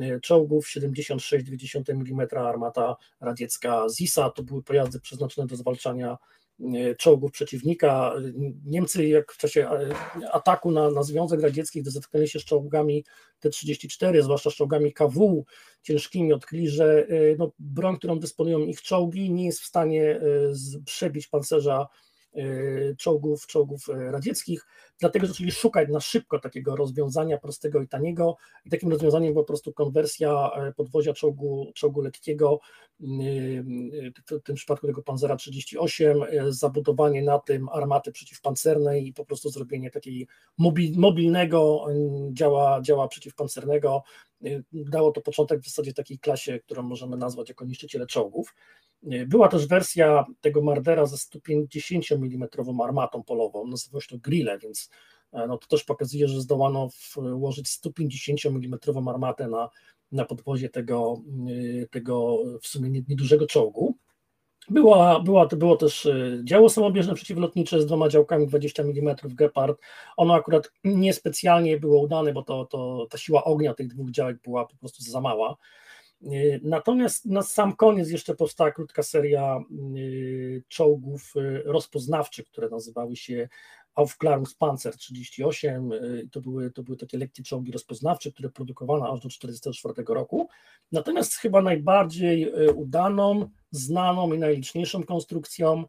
[0.00, 4.30] e, czołgów 76,2 mm armata radziecka ZISA.
[4.30, 6.16] To były pojazdy przeznaczone do zwalczania
[6.98, 8.14] czołgów przeciwnika.
[8.64, 9.68] Niemcy, jak w czasie
[10.32, 13.04] ataku na, na Związek Radziecki, gdy zetknęli się z czołgami
[13.40, 15.44] T-34, zwłaszcza z czołgami KW
[15.82, 17.06] ciężkimi, odkryli, że
[17.38, 20.20] no, broń, którą dysponują ich czołgi, nie jest w stanie
[20.84, 21.86] przebić pancerza
[22.98, 24.66] czołgów, czołgów radzieckich,
[25.00, 29.48] dlatego zaczęli szukać na szybko takiego rozwiązania prostego i taniego i takim rozwiązaniem była po
[29.48, 32.60] prostu konwersja y, podwozia czołgu, czołgu lekkiego,
[34.30, 39.90] w tym przypadku tego Panzera 38, zabudowanie na tym armaty przeciwpancernej i po prostu zrobienie
[39.90, 40.26] takiej
[40.96, 41.86] mobilnego
[42.32, 44.02] działa, działa przeciwpancernego.
[44.72, 48.54] Dało to początek w zasadzie takiej klasie, którą możemy nazwać jako niszczyciele czołgów.
[49.26, 52.48] Była też wersja tego Mardera ze 150 mm
[52.84, 54.85] armatą polową, nazywało się to Grille, więc
[55.32, 59.70] e, no to też pokazuje, że zdołano włożyć 150 mm armatę na,
[60.12, 61.22] na podwozie tego,
[61.82, 63.96] e, tego w sumie niedużego czołgu.
[64.70, 69.80] Była, była, było też e, działo samobieżne przeciwlotnicze z dwoma działkami 20 mm Gepard.
[70.16, 74.66] Ono akurat niespecjalnie było udane, bo to, to, ta siła ognia tych dwóch działek była
[74.66, 75.56] po prostu za mała.
[76.22, 79.60] Y, natomiast na sam koniec jeszcze powstała krótka seria
[79.96, 83.48] y, czołgów y, rozpoznawczych, które nazywały się
[83.96, 85.90] Aufklärungspanzer 38.
[86.32, 90.48] To były, to były takie lekkie czołgi rozpoznawcze, które produkowano aż do 1944 roku.
[90.92, 95.84] Natomiast chyba najbardziej udaną, znaną i najliczniejszą konstrukcją,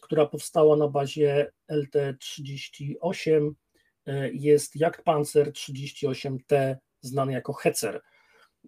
[0.00, 3.50] która powstała na bazie LT-38
[4.32, 8.02] jest Jagdpanzer 38T, znany jako Hecer.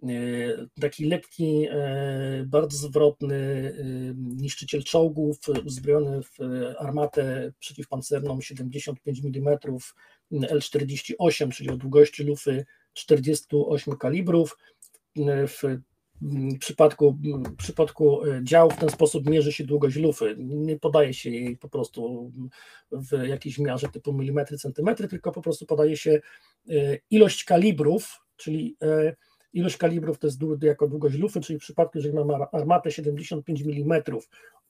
[0.03, 3.75] E, taki lekki, e, bardzo zwrotny e,
[4.17, 6.39] niszczyciel czołgów, uzbrojony w
[6.79, 9.59] armatę przeciwpancerną 75 mm
[10.33, 14.59] L48, czyli o długości lufy 48 kalibrów.
[15.47, 15.63] W
[16.61, 17.19] przypadku,
[17.53, 20.37] w przypadku działu w ten sposób mierzy się długość lufy.
[20.39, 22.33] Nie podaje się jej po prostu
[22.93, 26.21] w jakiejś miarze typu milimetry, centymetry, tylko po prostu podaje się
[27.11, 28.77] ilość kalibrów, czyli
[29.53, 34.03] Ilość kalibrów to jest jako długość lufy, czyli w przypadku, jeżeli mamy armatę 75 mm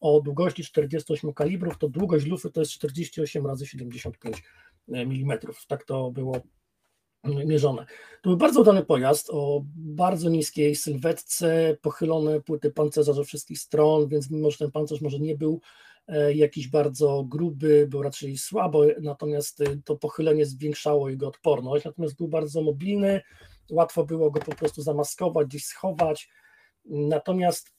[0.00, 4.42] o długości 48 kalibrów, to długość lufy to jest 48 razy 75
[4.88, 5.38] mm.
[5.68, 6.40] Tak to było
[7.24, 7.86] mierzone.
[8.22, 14.08] To był bardzo udany pojazd o bardzo niskiej sylwetce, pochylone płyty pancerza ze wszystkich stron,
[14.08, 15.60] więc mimo, że ten pancerz może nie był
[16.08, 22.16] e, jakiś bardzo gruby, był raczej słabo, natomiast e, to pochylenie zwiększało jego odporność, natomiast
[22.16, 23.20] był bardzo mobilny,
[23.70, 26.28] łatwo było go po prostu zamaskować, gdzieś schować.
[26.84, 27.72] Natomiast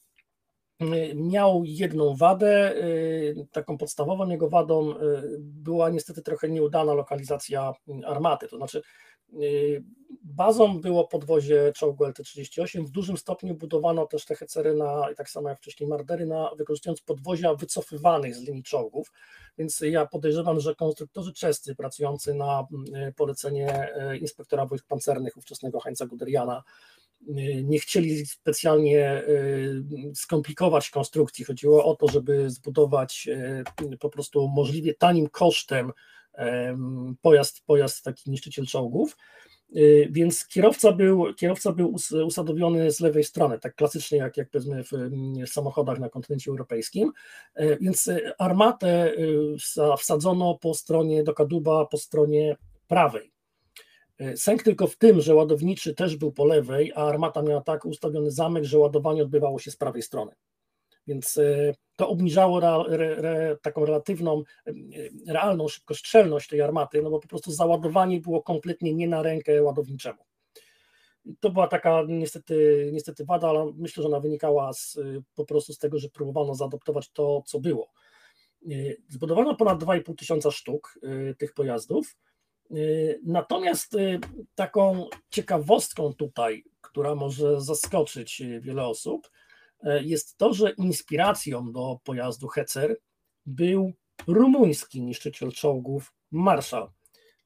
[0.82, 4.95] y, miał jedną wadę, y, taką podstawową jego wadą y,
[5.39, 7.73] była niestety trochę nieudana lokalizacja
[8.06, 8.82] armaty, to znaczy
[10.24, 15.50] bazą było podwozie czołgu LT-38, w dużym stopniu budowano też te hecery na, tak samo
[15.50, 19.12] jak wcześniej Mardery, na, wykorzystując podwozia wycofywanych z linii czołgów,
[19.58, 22.68] więc ja podejrzewam, że konstruktorzy czescy pracujący na
[23.15, 23.89] polecenie
[24.22, 26.63] inspektora wojsk pancernych ówczesnego Heinza Guderiana
[27.63, 29.24] nie chcieli specjalnie
[30.15, 31.46] skomplikować konstrukcji.
[31.46, 33.28] Chodziło o to, żeby zbudować
[34.00, 35.92] po prostu możliwie tanim kosztem
[37.22, 39.15] pojazd, pojazd taki niszczyciel czołgów.
[39.76, 44.84] Y, więc kierowca był, kierowca był usadowiony z lewej strony, tak klasycznie jak, jak powiedzmy
[44.84, 44.89] w,
[45.50, 47.12] samochodach na kontynencie europejskim.
[47.60, 49.13] Y, więc y, armatę
[50.00, 53.32] wsadzono po stronie do kadłuba, po stronie prawej.
[54.36, 58.32] Sęk tylko w tym, że ładowniczy też był po lewej, a armata miała tak ustawiony
[58.32, 60.32] zamek, że ładowanie odbywało się z prawej strony.
[61.10, 64.74] Więc e, to obniżało re, re, taką relatywną, e,
[65.28, 70.24] realną szybkostrzelność tej armaty, no bo po prostu załadowanie było kompletnie nie na rękę ładowniczemu.
[71.39, 75.00] To była taka niestety, niestety wada, ale myślę, że ona wynikała z,
[75.36, 77.91] po prostu z tego, że próbowano zaadoptować to, co było.
[79.10, 81.00] Zbudowano ponad 2,5 tysiąca sztuk
[81.38, 82.17] tych pojazdów.
[83.24, 83.95] Natomiast
[84.56, 89.30] taką ciekawostką tutaj, która może zaskoczyć wiele osób,
[89.84, 92.98] jest to, że inspiracją do pojazdu Hecer
[93.46, 93.94] był
[94.28, 96.89] rumuński niszczyciel czołgów Marszał.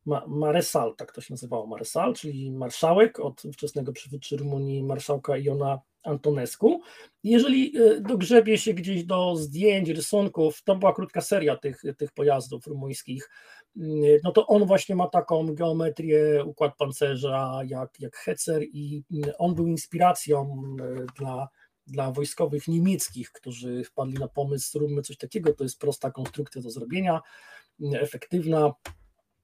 [0.06, 5.80] Ma, Maresal, tak to się nazywało, Maresal, czyli marszałek od ówczesnego przywódcy Rumunii, marszałka Iona
[6.04, 6.82] Antonescu.
[7.24, 12.68] Jeżeli e, dogrzebie się gdzieś do zdjęć, rysunków, to była krótka seria tych, tych pojazdów
[12.68, 13.30] rumuńskich,
[13.78, 19.32] mm, no to on właśnie ma taką geometrię, układ pancerza jak, jak Hecer i mm,
[19.38, 21.50] on był inspiracją e, dla
[21.88, 26.70] dla wojskowych niemieckich, którzy wpadli na pomysł, zróbmy coś takiego, to jest prosta konstrukcja do
[26.70, 27.22] zrobienia,
[27.94, 28.74] efektywna.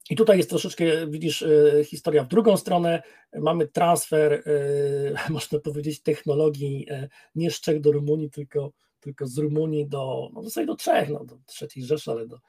[0.10, 3.04] I tutaj jest troszeczkę, widzisz, e, historia w drugą stronę.
[3.34, 9.38] Mamy transfer, e, można powiedzieć, technologii e, nie z Czech do Rumunii, tylko tylko z
[9.38, 12.40] Rumunii do, no w zasadzie do Czech, no, do III Rzeszy, ale do,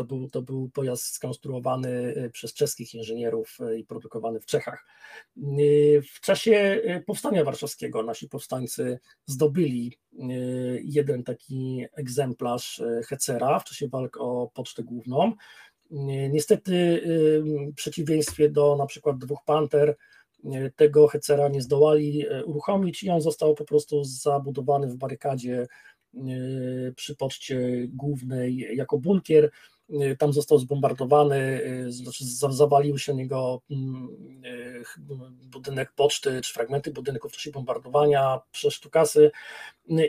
[0.00, 4.86] to był, to był pojazd skonstruowany e, przez czeskich inżynierów e, i produkowany w Czechach.
[5.36, 5.40] E,
[6.02, 9.98] w czasie powstania warszawskiego nasi powstańcy zdobyli
[10.82, 15.32] jeden taki egzemplarz Hecera w czasie walk o Pocztę Główną.
[16.30, 17.02] Niestety,
[17.72, 19.96] w przeciwieństwie do na przykład dwóch Panter,
[20.76, 25.66] tego Hecera nie zdołali uruchomić i on został po prostu zabudowany w barykadzie
[26.96, 29.50] przy poczcie głównej jako bunkier.
[29.92, 31.60] Y, tam został zbombardowany,
[32.20, 34.08] y, zawalił się niego mm,
[34.44, 34.84] y,
[35.46, 39.30] budynek poczty, czy fragmenty budynku w czasie bombardowania przez sztukasy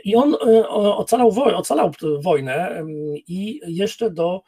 [0.04, 0.36] i on
[0.74, 1.90] ocalał, woj ocalał
[2.20, 2.84] wojnę
[3.28, 4.42] i jeszcze do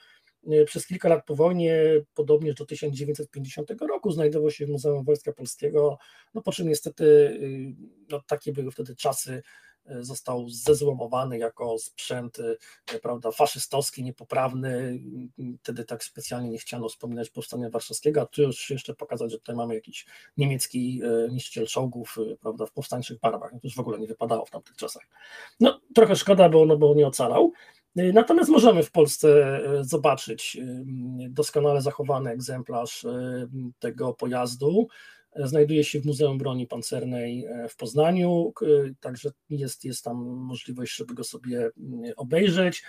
[0.67, 1.83] przez kilka lat po wojnie,
[2.15, 5.99] podobnież do 1950 roku, znajdował się w Muzeum Wojska Polskiego,
[6.35, 7.39] no po czym niestety
[8.11, 9.43] no, takie były wtedy czasy
[10.01, 15.01] został zezłomowany jako sprzęt e, prawda, faszystowski, niepoprawny.
[15.63, 19.57] Wtedy tak specjalnie nie chciano wspominać powstania warszawskiego, a tu już jeszcze pokazać, że tutaj
[19.57, 23.51] mamy jakiś niemiecki e, niszczyciel czołgów e, prawda, w powstańczych barwach.
[23.51, 25.03] To już w ogóle nie wypadało w tamtych czasach.
[25.61, 27.53] No trochę szkoda, bo, no, bo nie ocalał.
[27.97, 30.59] Natomiast możemy w Polsce zobaczyć
[31.31, 33.07] doskonale zachowany egzemplarz
[33.79, 34.89] tego pojazdu
[35.37, 38.53] znajduje się w Muzeum Broni Pancernej e, w Poznaniu,
[39.01, 42.83] także jest, jest tam możliwość, żeby go sobie mm, obejrzeć.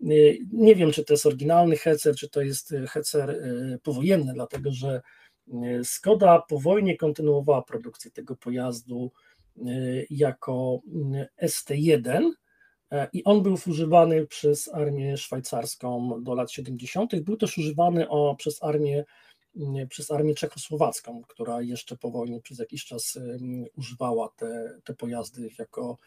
[0.00, 0.06] E,
[0.52, 5.00] nie wiem, czy to jest oryginalny hecer, czy to jest hecer e, powojenny, dlatego że
[5.84, 9.12] Skoda po wojnie kontynuowała produkcję tego pojazdu
[10.10, 12.30] jako mm, ST1
[13.12, 17.20] i on był używany przez armię szwajcarską do lat 70.
[17.20, 18.06] Był też używany
[18.38, 19.04] przez armię
[19.88, 23.18] przez armię czechosłowacką, która jeszcze po wojnie przez jakiś czas
[23.76, 25.98] używała te, te pojazdy jako,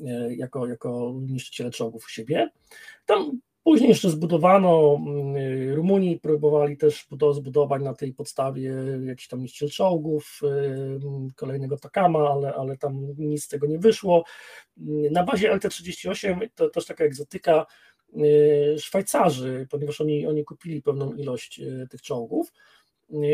[0.00, 2.50] e, jako, jako niszczyciele czołgów u siebie.
[3.06, 5.00] Tam Później jeszcze zbudowano,
[5.74, 10.40] Rumunii próbowali też zbudować na tej podstawie jakiś tam niszczyciel czołgów,
[11.36, 14.24] kolejnego Takama, ale, ale tam nic z tego nie wyszło.
[15.10, 17.66] Na bazie LT-38 to też taka egzotyka,
[18.78, 22.52] Szwajcarzy, ponieważ oni, oni kupili pewną ilość tych czołgów,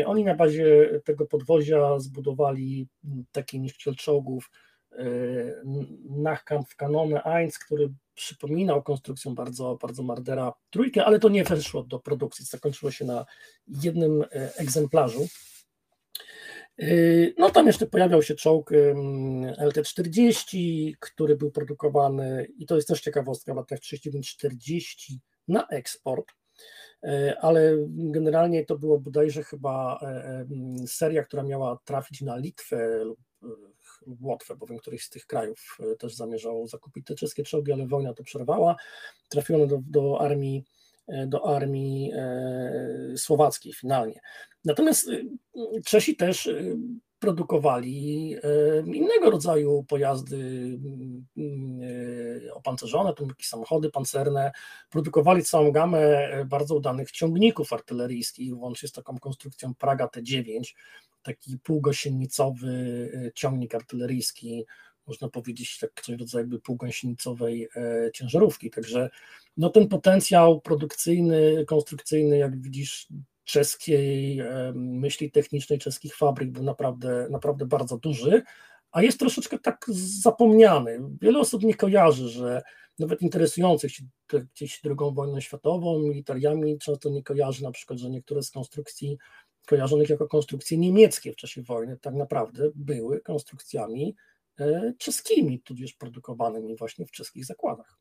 [0.05, 2.87] oni na bazie tego podwozia zbudowali
[3.31, 4.51] taki niszczyciel czołgów
[4.91, 5.05] e,
[6.09, 11.99] Nachkampf Kanone 1, który przypominał konstrukcją bardzo, bardzo Mardera trójkę, ale to nie weszło do
[11.99, 13.25] produkcji, zakończyło się na
[13.67, 15.27] jednym e, egzemplarzu.
[17.37, 18.71] No tam jeszcze pojawiał się czołg
[19.57, 25.15] LT-40, który był produkowany i to jest też ciekawostka w latach 39-40
[25.47, 26.33] na eksport
[27.41, 30.45] ale generalnie to było bodajże chyba e, e,
[30.87, 33.19] seria, która miała trafić na Litwę lub
[34.21, 38.23] Łotwę, bowiem któryś z tych krajów też zamierzał zakupić te czeskie czołgi, ale wojna to
[38.23, 38.75] przerwała.
[39.29, 40.63] Trafiono do, do armii
[41.27, 42.11] do armii
[43.15, 44.19] słowackiej finalnie.
[44.65, 45.09] Natomiast
[45.85, 46.49] Czesi też
[47.21, 48.35] produkowali
[48.85, 50.37] innego rodzaju pojazdy
[51.37, 51.79] mm,
[52.47, 54.51] e, opancerzone, to jakieś samochody pancerne,
[54.89, 60.73] produkowali całą gamę e, bardzo udanych ciągników artyleryjskich, łącznie z taką konstrukcją Praga T9,
[61.21, 62.69] taki półgosiennicowy
[63.13, 64.65] e, ciągnik artyleryjski,
[65.07, 67.69] można powiedzieć tak coś rodzaju jakby półgąsienicowej
[68.13, 69.09] ciężarówki, także
[69.57, 73.07] no ten potencjał produkcyjny, konstrukcyjny, jak widzisz,
[73.51, 74.41] czeskiej
[74.75, 78.43] myśli technicznej, czeskich fabryk był naprawdę, naprawdę bardzo duży,
[78.91, 79.85] a jest troszeczkę tak
[80.21, 80.99] zapomniany.
[81.21, 82.61] Wiele osób nie kojarzy, że
[82.99, 84.03] nawet interesujących się
[84.53, 89.17] gdzieś II wojną światową, militariami, często nie kojarzy na przykład, że niektóre z konstrukcji
[89.67, 94.15] kojarzonych jako konstrukcje niemieckie w czasie wojny tak naprawdę były konstrukcjami
[94.59, 98.00] e, czeskimi, tudzież produkowanymi właśnie w czeskich zakładach.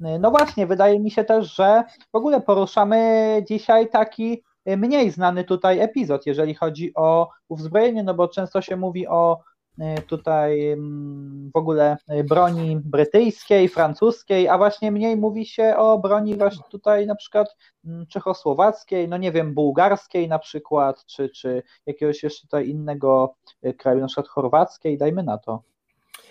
[0.00, 4.42] No właśnie, wydaje mi się też, że w ogóle poruszamy dzisiaj taki
[4.76, 9.38] mniej znany tutaj epizod, jeżeli chodzi o uzbrojenie, no bo często się mówi o
[9.78, 11.96] e, tutaj mm, w ogóle
[12.28, 18.06] broni brytyjskiej, francuskiej, a właśnie mniej mówi się o broni właśnie tutaj na przykład mm,
[18.06, 24.00] czechosłowackiej, no nie wiem, bułgarskiej na przykład, czy, czy jakiegoś jeszcze tutaj innego e, kraju,
[24.00, 25.62] na przykład chorwackiej, dajmy na to.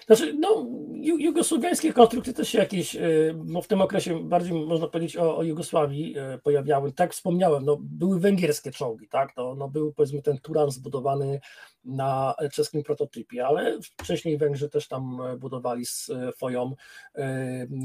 [0.07, 0.67] Znaczy, no,
[1.01, 5.43] jugosłowiańskie konstrukcje też się jakieś, y, no w tym okresie bardziej można powiedzieć o, o
[5.43, 6.91] Jugosławii y, pojawiały.
[6.91, 9.33] Tak wspomniałem, no, były węgierskie czołgi, tak?
[9.37, 11.39] No, no, był powiedzmy ten Turan zbudowany
[11.85, 16.75] na czeskim prototypie, ale wcześniej Węgrzy też tam budowali swoją,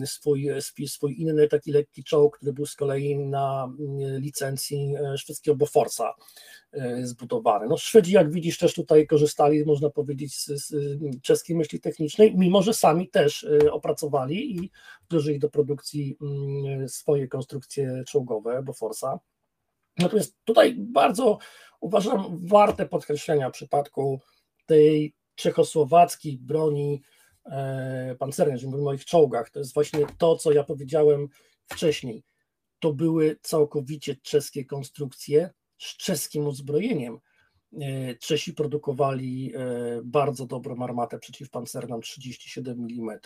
[0.03, 0.49] y, swój,
[0.87, 3.73] swój inny taki lekki czołg, który był z kolei na
[4.19, 6.15] licencji szwedzkiego Boforsa
[7.03, 7.67] zbudowany.
[7.69, 10.75] No Szwedzi, jak widzisz, też tutaj korzystali, można powiedzieć, z, z
[11.23, 14.71] czeskiej myśli technicznej, mimo że sami też y, opracowali i
[15.05, 19.19] wdrożyli do produkcji mm, swoje konstrukcje czołgowe Boforsa.
[19.99, 21.39] Natomiast tutaj bardzo
[21.81, 24.21] uważam warte podkreślenia w przypadku
[24.67, 27.03] tej czechosłowackiej broni
[27.45, 31.29] e, pancernej, jeżeli mówimy o ich czołgach, to jest właśnie to, co ja powiedziałem
[31.67, 32.25] wcześniej.
[32.79, 37.19] To były całkowicie czeskie konstrukcje z czeskim uzbrojeniem.
[37.81, 43.19] E, Czesi produkowali e, bardzo dobrą armatę przeciwpancerną 37 mm.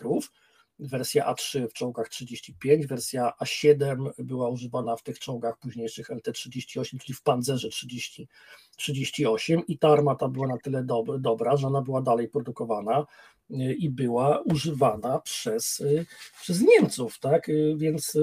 [0.78, 7.14] Wersja A3 w czołgach 35, wersja A7 była używana w tych czołgach późniejszych LT-38, czyli
[7.14, 8.28] w panzerze 30,
[8.76, 13.06] 38 i ta armata była na tyle dob dobra, że ona była dalej produkowana
[13.50, 15.82] e, i była używana przez,
[16.40, 17.50] przez Niemców, tak?
[17.76, 18.18] Więc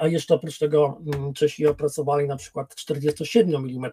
[0.00, 3.90] a jeszcze oprócz tego mm, Czesi opracowali na przykład 47 mm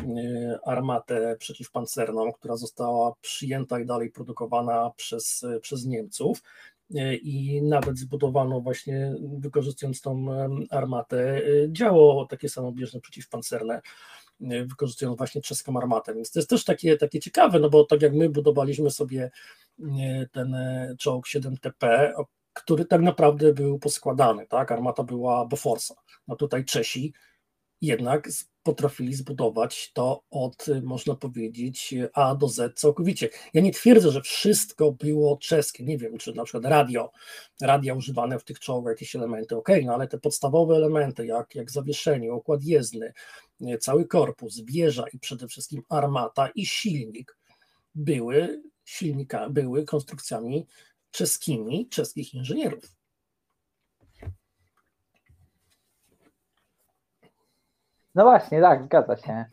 [0.00, 6.42] y, armatę przeciwpancerną, która została przyjęta i dalej produkowana przez, przez Niemców
[6.94, 10.26] y, i nawet zbudowano właśnie, wykorzystując tą
[10.70, 13.80] armatę, y, działo takie samobieżne przeciwpancerne,
[14.40, 16.14] wykorzystując właśnie czeską armatę.
[16.14, 19.30] Więc to jest też takie, takie ciekawe, no bo tak jak my budowaliśmy sobie
[20.32, 20.56] ten
[20.98, 22.12] czołg 7TP,
[22.54, 24.72] który tak naprawdę był poskładany, tak?
[24.72, 25.94] Armata była Boforsa.
[26.28, 27.12] No tutaj Czesi
[27.80, 28.28] jednak
[28.62, 33.28] potrafili zbudować to od, można powiedzieć, A do Z całkowicie.
[33.54, 37.10] Ja nie twierdzę, że wszystko było czeskie, nie wiem, czy na przykład radio,
[37.60, 41.70] radia używane w tych czołgach, jakieś elementy, ok, no ale te podstawowe elementy, jak, jak
[41.70, 43.12] zawieszenie, układ jezdny,
[43.80, 47.36] cały korpus, wieża i przede wszystkim armata i silnik
[47.94, 50.66] były silnika, były konstrukcjami
[51.14, 52.84] czeskimi, czeskich inżynierów.
[58.14, 59.44] No właśnie, tak, zgadza się.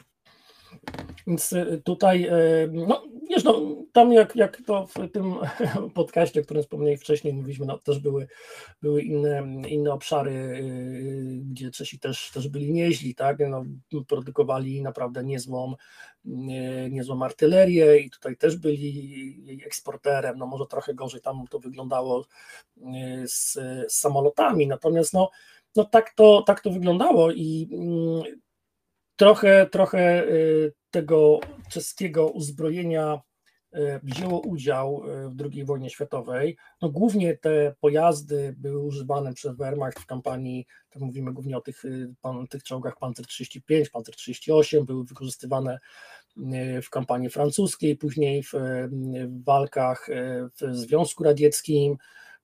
[1.31, 3.61] Więc y, tutaj, y, no wiesz, no,
[3.91, 5.35] tam jak, jak to w tym
[5.93, 8.27] podcaście, o którym wspomniałem wcześniej, mówiliśmy, no też były,
[8.81, 13.63] były inne, inne obszary, y, gdzie Czesi też, też byli nieźli, tak, no,
[14.07, 15.75] produkowali naprawdę niezłą,
[16.89, 19.09] niezłą artylerię i tutaj też byli
[19.45, 22.25] jej eksporterem, no może trochę gorzej tam to wyglądało
[23.25, 23.53] z,
[23.87, 25.29] z samolotami, natomiast no,
[25.75, 28.41] no tak, to, tak to wyglądało i mm,
[29.21, 30.27] trochę, trochę
[30.91, 33.21] tego czeskiego uzbrojenia
[33.71, 36.57] e, wzięło udział e, w II wojnie światowej.
[36.81, 41.85] No, głównie te pojazdy były używane przez Wehrmacht w kampanii, tak mówimy głównie o tych,
[41.85, 45.79] e, tych czołgach Panzer 35, Panzer 38, były wykorzystywane
[46.83, 48.53] w kampanii francuskiej, później w,
[49.27, 50.09] w walkach
[50.61, 51.97] w Związku Radzieckim,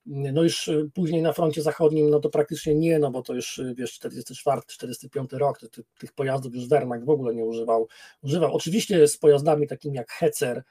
[0.08, 3.58] no już y, później na froncie zachodnim, no to praktycznie nie, no bo to już
[3.58, 7.88] y, wiesz, 44, 45 rok, tych, tych pojazdów już Wehrmacht w ogóle nie używał.
[8.22, 10.62] Używał oczywiście z pojazdami takimi jak Hecer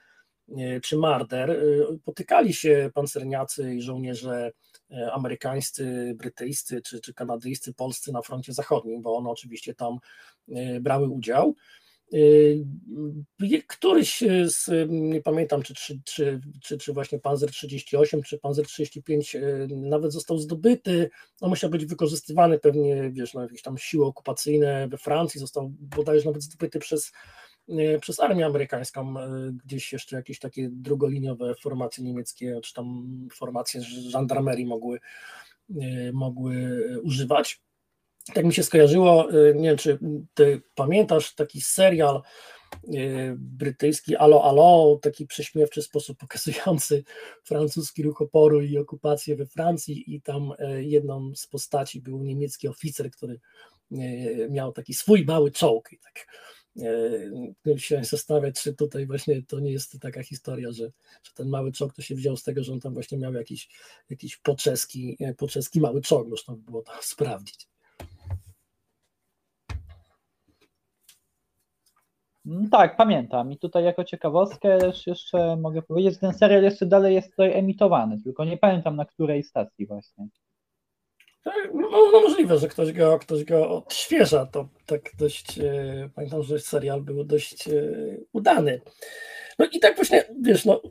[0.49, 1.59] y, czy Marder
[2.05, 4.51] potykali się pancerniacy i żołnierze
[5.11, 9.97] amerykańscy, brytyjscy czy, czy kanadyjscy, polscy na froncie zachodnim, bo one oczywiście tam
[10.81, 11.55] brały udział.
[12.13, 12.65] Y,
[13.67, 19.35] któryś z, nie pamiętam, czy, czy, czy, czy, czy właśnie Panzer 38, czy Panzer 35
[19.35, 21.09] y, nawet został zdobyty,
[21.41, 26.25] on musiał być wykorzystywany pewnie, wiesz, na jakieś tam siły okupacyjne we Francji, został bodajże
[26.25, 27.11] nawet zdobyty przez,
[27.69, 29.13] y, przez armię amerykańską,
[29.65, 34.99] gdzieś jeszcze jakieś takie drugoliniowe formacje niemieckie, czy tam formacje żandarmerii mogły,
[36.13, 37.66] mogły używać
[38.33, 39.99] tak mi się skojarzyło, y, nie wiem, czy
[40.33, 42.21] ty pamiętasz taki serial
[42.93, 47.03] y, brytyjski Alo Alo, taki prześmiewczy sposób pokazujący
[47.43, 52.67] francuski ruch oporu i okupację we Francji i tam y, jedną z postaci był niemiecki
[52.67, 53.39] oficer, który
[54.49, 56.27] miał taki swój mały czołg i tak
[57.77, 60.91] się zastanawiać, czy tutaj właśnie to nie jest taka historia, że,
[61.23, 63.69] że ten mały czołg to się wziął z tego, że on tam właśnie miał jakiś,
[64.09, 67.67] jakiś poczeski, poczeski mały czołg, można by było to sprawdzić.
[72.71, 73.51] Tak, pamiętam.
[73.51, 77.53] I tutaj jako ciekawostkę też jeszcze mogę powiedzieć, że ten serial jeszcze dalej jest tutaj
[77.53, 80.27] emitowany, tylko nie pamiętam na której stacji właśnie.
[81.43, 84.45] Tak, no, no możliwe, że ktoś go, ktoś go odświeża.
[84.45, 87.71] To tak dość, e, pamiętam, że serial był dość e,
[88.33, 88.81] udany.
[89.59, 90.81] No i tak właśnie, wiesz, no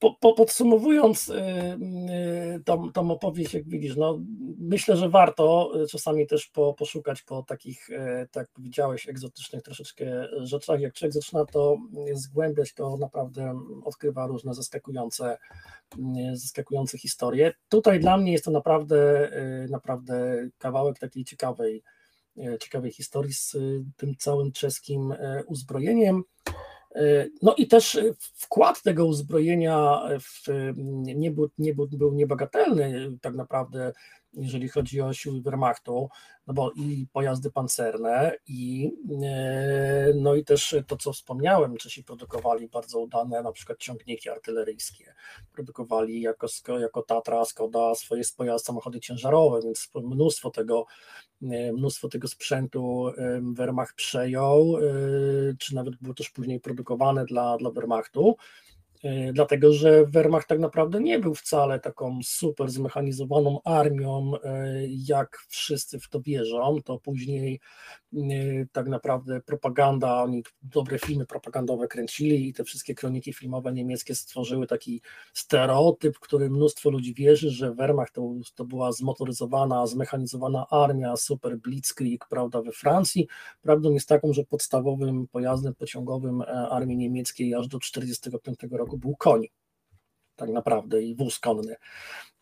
[0.00, 4.20] po, po, podsumowując y, y, tą, tą opowieść, jak widzisz, no,
[4.58, 7.88] myślę, że warto czasami też po, poszukać po takich,
[8.30, 10.80] tak powiedziałeś, egzotycznych troszeczkę rzeczach.
[10.80, 11.76] Jak człowiek zaczyna to
[12.12, 15.38] zgłębiać, to naprawdę odkrywa różne zaskakujące,
[16.32, 17.52] zaskakujące historie.
[17.68, 19.30] Tutaj dla mnie jest to naprawdę,
[19.70, 21.82] naprawdę kawałek takiej ciekawej,
[22.60, 23.56] ciekawej historii z
[23.96, 25.14] tym całym czeskim
[25.46, 26.22] uzbrojeniem.
[26.94, 28.02] E, no i też e,
[28.34, 30.48] wkład tego uzbrojenia w,
[31.02, 33.92] nie, był, nie był, był niebagatelny tak naprawdę,
[34.32, 36.08] jeżeli chodzi o siły Wehrmachtu,
[36.46, 38.92] no bo i pojazdy pancerne, i,
[39.24, 45.14] e, no i też to, co wspomniałem, Czesi produkowali bardzo udane na przykład ciągniki artyleryjskie,
[45.52, 46.46] produkowali jako,
[46.80, 50.86] jako Tatra, Skoda swoje pojazdy, samochody ciężarowe, więc mnóstwo tego
[51.42, 53.12] E, mnóstwo tego sprzętu
[53.54, 54.82] Wehrmacht przejął, e,
[55.58, 58.36] czy nawet było też później produkowane dla, dla Wehrmachtu.
[59.04, 65.38] E, dlatego że Wehrmacht tak naprawdę nie był wcale taką super zmechanizowaną armią, e, jak
[65.48, 66.78] wszyscy w to wierzą.
[66.84, 67.60] To później
[68.14, 68.18] e,
[68.72, 74.66] tak naprawdę propaganda, oni dobre filmy propagandowe kręcili i te wszystkie kroniki filmowe niemieckie stworzyły
[74.66, 81.16] taki stereotyp, w który mnóstwo ludzi wierzy, że Wehrmacht to, to była zmotoryzowana, zmechanizowana armia,
[81.16, 83.28] super blitzkrieg, prawda, we Francji.
[83.62, 89.46] Prawdą jest taką, że podstawowym pojazdem pociągowym armii niemieckiej aż do 1945 roku był koń,
[90.36, 91.76] tak naprawdę, i wóz konny.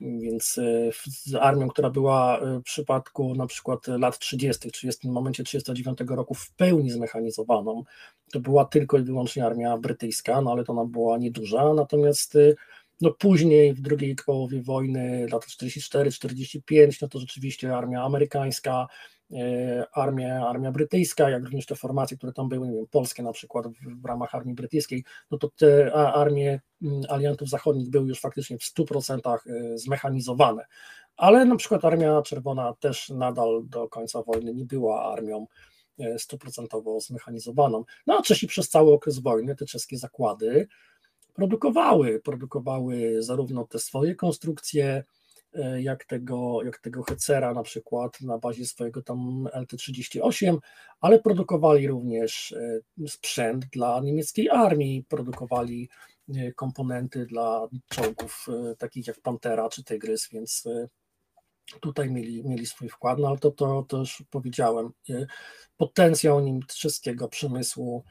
[0.01, 4.99] Więc e, z armią, która była e, w przypadku na przykład lat 30., czy jest
[4.99, 7.85] w tym momencie 39 roku w pełni zmechanizowaną,
[8.33, 12.55] to była tylko i wyłącznie armia brytyjska, no ale to ona była nieduża, natomiast e,
[13.01, 18.87] no później w drugiej połowie wojny, lata 44-45, no to rzeczywiście armia amerykańska,
[19.33, 23.33] E, armia, armia brytyjska, jak również te formacje, które tam były, nie wiem, polskie na
[23.33, 28.21] przykład w, w ramach armii brytyjskiej, no to te armie mm, aliantów zachodnich były już
[28.21, 30.65] faktycznie w 100% e, zmechanizowane.
[31.17, 35.47] Ale na przykład Armia Czerwona też nadal do końca wojny nie była armią
[35.99, 37.85] e, stuprocentowo zmechanizowaną.
[38.07, 40.69] No a Czesi przez cały okres wojny, te czeskie zakłady
[41.35, 45.05] produkowały, produkowały zarówno te swoje konstrukcje,
[45.79, 50.59] jak tego, jak tego Hecera na przykład na bazie swojego tam LT-38,
[51.01, 55.89] ale produkowali również e, sprzęt dla niemieckiej armii, produkowali
[56.35, 58.47] e, komponenty dla czołgów
[58.79, 60.65] takich jak Pantera czy Tygrys, więc
[61.81, 64.91] tutaj mieli, mieli swój wkład, no ale to, to, to już powiedziałem,
[65.77, 68.05] potencjał nim czeskiego przemysłu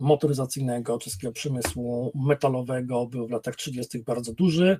[0.00, 3.98] motoryzacyjnego, czeskiego przemysłu metalowego był w latach 30.
[3.98, 4.78] bardzo duży,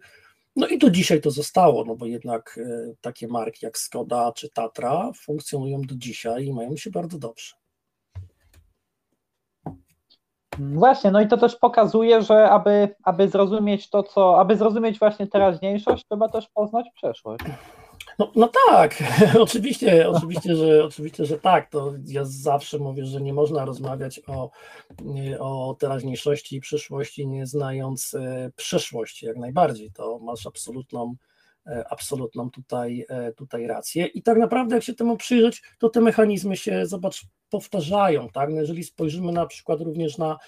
[0.57, 4.51] no i do dzisiaj to zostało, no bo jednak e, takie marki jak Skoda czy
[4.51, 7.55] Tatra funkcjonują do dzisiaj i mają się bardzo dobrze.
[10.59, 15.26] Właśnie, no i to też pokazuje, że aby, aby zrozumieć to, co, aby zrozumieć właśnie
[15.26, 17.44] teraźniejszość, trzeba też poznać przeszłość.
[18.18, 19.03] No, no tak,
[19.40, 21.70] oczywiście, oczywiście, że, oczywiście, że tak.
[21.70, 24.51] To ja zawsze mówię, że nie można rozmawiać o,
[25.38, 29.92] o teraźniejszości i przyszłości, nie znając e, przeszłości, jak najbardziej.
[29.92, 31.14] To masz absolutną,
[31.66, 34.07] e, absolutną tutaj, e, tutaj rację.
[34.07, 38.28] I tak naprawdę, jak się temu przyjrzeć, to te mechanizmy się, zobacz, powtarzają.
[38.28, 38.51] Tak?
[38.51, 40.38] No jeżeli spojrzymy na przykład również na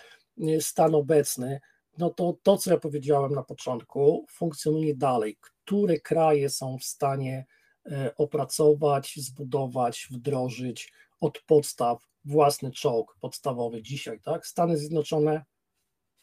[0.60, 1.60] stan obecny,
[1.98, 5.36] no to to, co ja powiedziałem na początku, funkcjonuje dalej.
[5.64, 7.46] Które kraje są w stanie
[7.90, 14.46] E, opracować, zbudować, wdrożyć od podstaw własny czołg podstawowy dzisiaj, tak?
[14.46, 15.44] Stany Zjednoczone,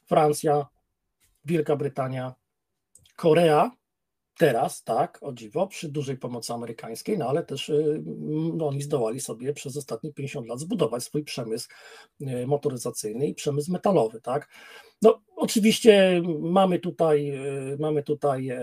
[0.06, 0.68] Francja,
[1.46, 2.34] Wielka Brytania,
[3.16, 3.72] Korea,
[4.40, 7.72] teraz, tak, o dziwo, przy dużej pomocy amerykańskiej, no ale też
[8.54, 11.68] no, oni zdołali sobie przez ostatnie 50 lat zbudować swój przemysł
[12.22, 14.50] y, motoryzacyjny i przemysł metalowy, tak.
[15.02, 17.32] No, oczywiście mamy tutaj,
[17.74, 18.60] y, mamy tutaj e,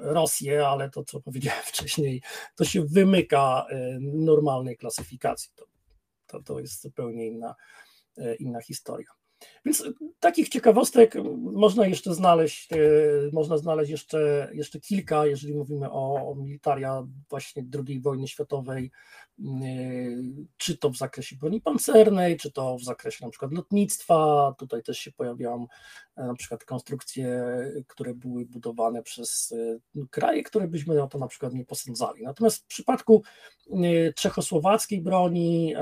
[0.00, 2.22] Rosję, ale to, co powiedziałem wcześniej,
[2.56, 3.66] to się wymyka
[4.00, 5.50] normalnej klasyfikacji.
[5.56, 5.64] To,
[6.26, 7.54] to, to jest zupełnie inna,
[8.18, 9.21] e, inna historia.
[9.64, 9.84] Więc
[10.20, 12.76] takich ciekawostek można jeszcze znaleźć, e,
[13.32, 18.90] można znaleźć jeszcze, jeszcze kilka, jeżeli mówimy o, o militaria właśnie II wojny światowej,
[19.40, 19.50] e,
[20.56, 24.54] czy to w zakresie broni pancernej, czy to w zakresie na przykład lotnictwa.
[24.58, 25.66] Tutaj też się pojawiają
[26.16, 27.42] e, na przykład konstrukcje,
[27.86, 29.54] które były budowane przez
[30.10, 32.22] kraje, które byśmy o to na przykład nie posądzali.
[32.22, 33.22] Natomiast w przypadku
[34.16, 35.74] czechosłowackiej broni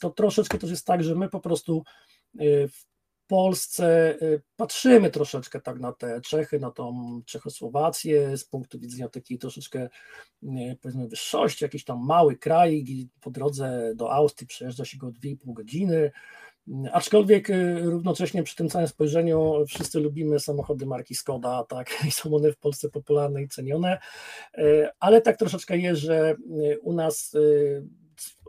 [0.00, 2.13] to troszeczkę też jest tak, że my po prostu Y,
[2.68, 2.84] w
[3.26, 9.38] Polsce y, patrzymy troszeczkę tak na te Czechy, na tą Czechosłowację z punktu widzenia takiej
[9.38, 9.88] troszeczkę
[10.42, 10.48] y,
[10.80, 12.84] powiedzmy wyższości, jakiś tam mały kraj,
[13.20, 16.10] po drodze do Austrii przejeżdża się go 2,5 godziny,
[16.92, 17.48] Aczkolwiek
[17.82, 22.58] równocześnie przy tym całym spojrzeniu wszyscy lubimy samochody marki Skoda, tak, i są one w
[22.58, 23.98] Polsce popularne i cenione,
[25.00, 26.36] ale tak troszeczkę jest, że
[26.82, 27.36] u nas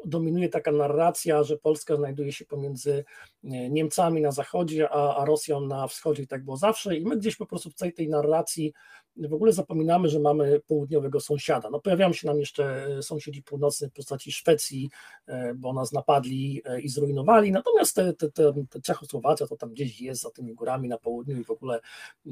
[0.06, 3.06] dominuje taka narracja, że Polska znajduje się pomiędzy
[3.44, 6.98] Niemcami na zachodzie, a, a Rosją na wschodzie i tak było zawsze.
[6.98, 8.74] I my gdzieś po prostu w całej tej narracji
[9.18, 11.70] w ogóle zapominamy, że mamy południowego sąsiada.
[11.70, 14.90] No pojawiają się nam jeszcze sąsiedzi północni w postaci Szwecji,
[15.28, 19.70] e, bo nas napadli e, i zrujnowali, natomiast te, te, te, te Czechosłowacja to tam
[19.70, 21.80] gdzieś jest za tymi górami na południu i w ogóle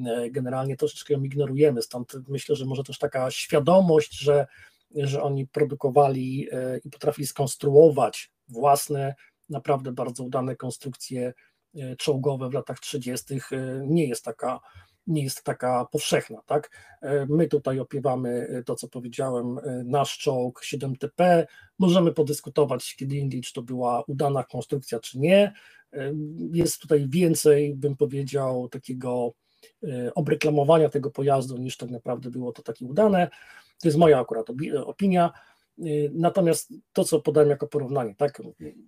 [0.06, 4.48] e, generalnie troszeczkę ją ignorujemy, stąd myślę, że może też taka świadomość, że
[4.96, 9.16] że oni produkowali e, i potrafili skonstruować własne,
[9.50, 11.34] naprawdę bardzo udane konstrukcje
[11.76, 13.34] e, czołgowe w latach 30.
[13.34, 13.40] E,
[13.88, 14.60] nie jest taka
[15.08, 16.72] nie jest taka powszechna, tak?
[17.30, 21.46] My tutaj opiewamy to, co powiedziałem, nasz czołg 7TP.
[21.80, 25.54] Możemy podyskutować kiedy indziej, czy to była udana konstrukcja, czy nie.
[26.54, 29.34] Jest tutaj więcej, bym powiedział, takiego
[30.16, 33.28] obreklamowania tego pojazdu, niż tak naprawdę było to takie udane.
[33.82, 34.48] To jest moja akurat
[34.86, 35.32] opinia.
[35.80, 38.42] Y, natomiast to, co podałem jako porównanie, tak,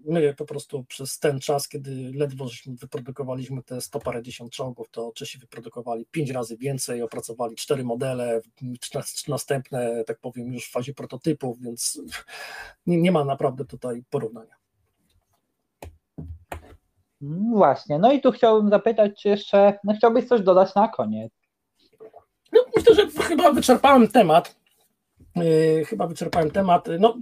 [0.05, 5.37] my po prostu przez ten czas, kiedy ledwo wyprodukowaliśmy te 100 parędziesiąt czołgów, to Czesi
[5.37, 8.41] wyprodukowali 5 razy więcej, opracowali 4 modele,
[9.27, 12.01] następne, tak powiem, już w fazie prototypów, więc
[12.87, 14.55] nie, nie ma naprawdę tutaj porównania.
[17.53, 21.31] Właśnie, no i tu chciałbym zapytać, czy jeszcze, no chciałbyś coś dodać na koniec?
[22.53, 24.55] No, myślę, że chyba wyczerpałem temat.
[25.35, 26.87] Yy, chyba wyczerpałem temat.
[26.99, 27.17] No,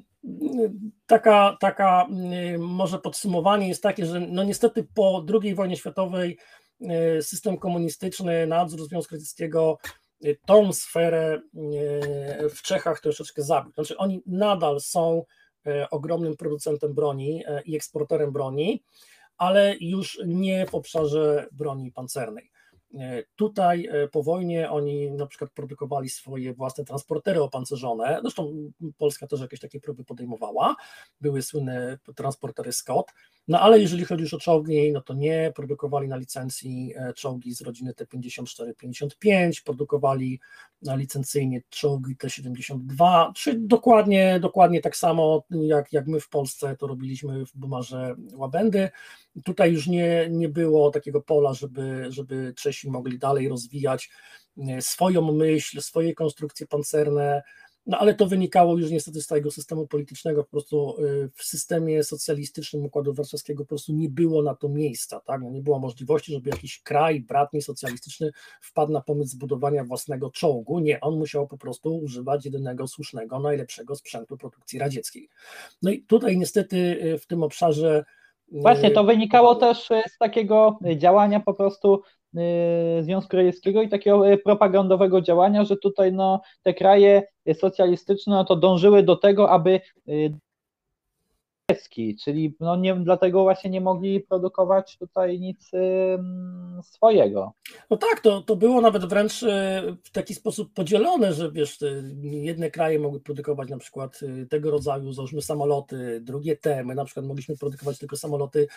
[1.08, 2.08] taka, taka
[2.52, 6.38] yy, może podsumowanie jest takie, że no niestety po II wojnie światowej
[6.80, 9.78] yy, system komunistyczny, nadzór Związku Radzieckiego
[10.46, 11.42] tą sferę
[12.56, 13.72] w Czechach troszeczkę zabił.
[13.74, 15.24] Znaczy oni nadal są
[15.92, 18.84] ogromnym producentem broni i eksporterem broni,
[19.38, 22.52] ale już nie w obszarze broni pancernej.
[23.00, 29.28] E, tutaj e, po wojnie oni na przykład produkowali swoje własne transportery opancerzone, zresztą Polska
[29.28, 30.76] też jakieś takie próby podejmowała,
[31.22, 33.12] były słynne transportery Scott,
[33.48, 37.56] no ale jeżeli chodzi już o czołgi, no to nie, produkowali na licencji e, czołgi
[37.56, 40.40] z rodziny T-54-55, produkowali
[40.82, 46.88] na licencyjnie czołgi T-72, czy dokładnie, dokładnie tak samo jak, jak my w Polsce to
[46.88, 48.90] robiliśmy w Bumarze Łabędy.
[49.46, 54.10] Tutaj już nie, nie było takiego pola, żeby, żeby Czesi mogli dalej rozwijać
[54.58, 57.44] e, swoją myśl, swoje konstrukcje pancerne,
[57.86, 62.04] no ale to wynikało już niestety z tego systemu politycznego, po prostu y, w systemie
[62.04, 65.42] socjalistycznym Układu Warszawskiego po prostu nie było na to miejsca, tak?
[65.42, 68.32] No nie było możliwości, żeby jakiś kraj bratni socjalistyczny
[68.62, 73.96] wpadł na pomysł zbudowania własnego czołgu, nie, on musiał po prostu używać jedynego słusznego, najlepszego
[73.96, 75.30] sprzętu produkcji radzieckiej.
[75.82, 78.06] No i tutaj niestety y, w tym obszarze
[78.54, 82.02] y, Właśnie, to wynikało też z takiego działania po prostu
[83.02, 87.24] Związku Radzieckiego i takiego y, propagandowego działania, że tutaj no, te kraje
[87.54, 89.80] socjalistyczne no, to dążyły do tego, aby
[91.74, 95.72] y, czyli no nie, dlatego właśnie nie mogli produkować tutaj nic
[96.82, 97.54] swojego.
[97.90, 99.40] No tak, to, to było nawet wręcz
[100.04, 101.80] w taki sposób podzielone, że wiesz,
[102.22, 104.20] jedne kraje mogły produkować na przykład
[104.50, 108.68] tego rodzaju, załóżmy samoloty, drugie te, my na przykład mogliśmy produkować tylko samoloty,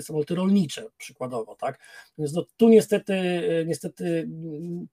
[0.00, 1.78] samoloty rolnicze przykładowo, tak,
[2.18, 3.16] więc no, tu niestety,
[3.66, 4.28] niestety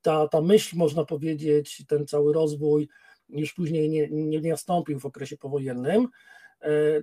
[0.01, 2.89] ta, ta myśl, można powiedzieć, ten cały rozwój
[3.29, 6.07] już później nie, nie, nastąpił w okresie powojennym,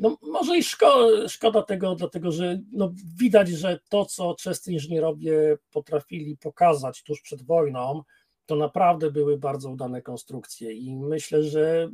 [0.01, 5.59] no, może i szkoda, szkoda tego, dlatego że no, widać, że to, co czescy inżynierowie
[5.71, 8.03] potrafili pokazać tuż przed wojną,
[8.47, 11.91] to naprawdę były bardzo udane konstrukcje i myślę, że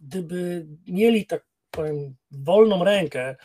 [0.00, 3.36] gdyby mieli tak powiem wolną rękę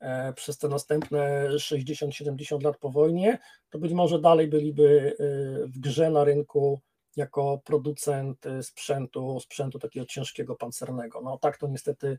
[0.00, 3.38] e, przez te następne 60-70 lat po wojnie,
[3.70, 6.80] to być może dalej byliby e, w grze na rynku
[7.16, 11.20] jako producent sprzętu, sprzętu takiego ciężkiego pancernego.
[11.20, 12.18] No tak to niestety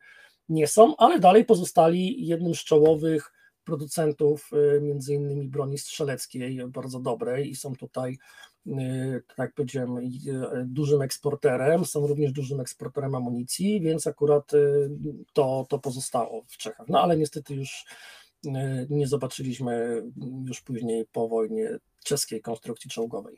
[0.49, 3.31] nie są, ale dalej pozostali jednym z czołowych
[3.65, 8.17] producentów y, między innymi broni strzeleckiej, bardzo dobrej i są tutaj,
[8.67, 8.71] y,
[9.27, 10.11] tak jak powiedziałem, y,
[10.65, 14.51] dużym eksporterem, są również dużym eksporterem amunicji, więc akurat
[15.33, 16.87] to, to pozostało w Czechach.
[16.87, 17.85] No ale niestety już
[18.89, 20.03] nie zobaczyliśmy
[20.47, 23.37] już później po wojnie czeskiej konstrukcji czołgowej.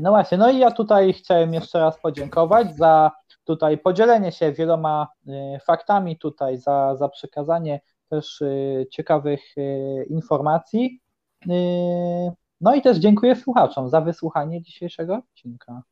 [0.00, 3.10] No właśnie, no i ja tutaj chciałem jeszcze raz podziękować za
[3.44, 11.00] tutaj podzielenie się wieloma y, faktami tutaj, za, za przekazanie też y, ciekawych y, informacji.
[12.60, 15.82] No i też dziękuję słuchaczom za wysłuchanie dzisiejszego odcinka.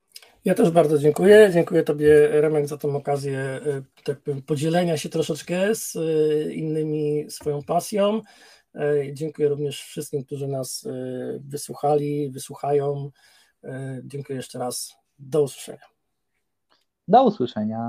[0.45, 1.51] Ja też bardzo dziękuję.
[1.53, 3.61] Dziękuję Tobie, Remek, za tę okazję
[4.05, 5.97] tak powiem, podzielenia się troszeczkę z
[6.53, 8.21] innymi swoją pasją.
[9.13, 10.89] Dziękuję również wszystkim, którzy nas
[11.41, 13.11] wysłuchali, wysłuchają.
[14.05, 14.97] Dziękuję jeszcze raz.
[15.19, 15.87] Do usłyszenia.
[17.09, 17.89] Do usłyszenia.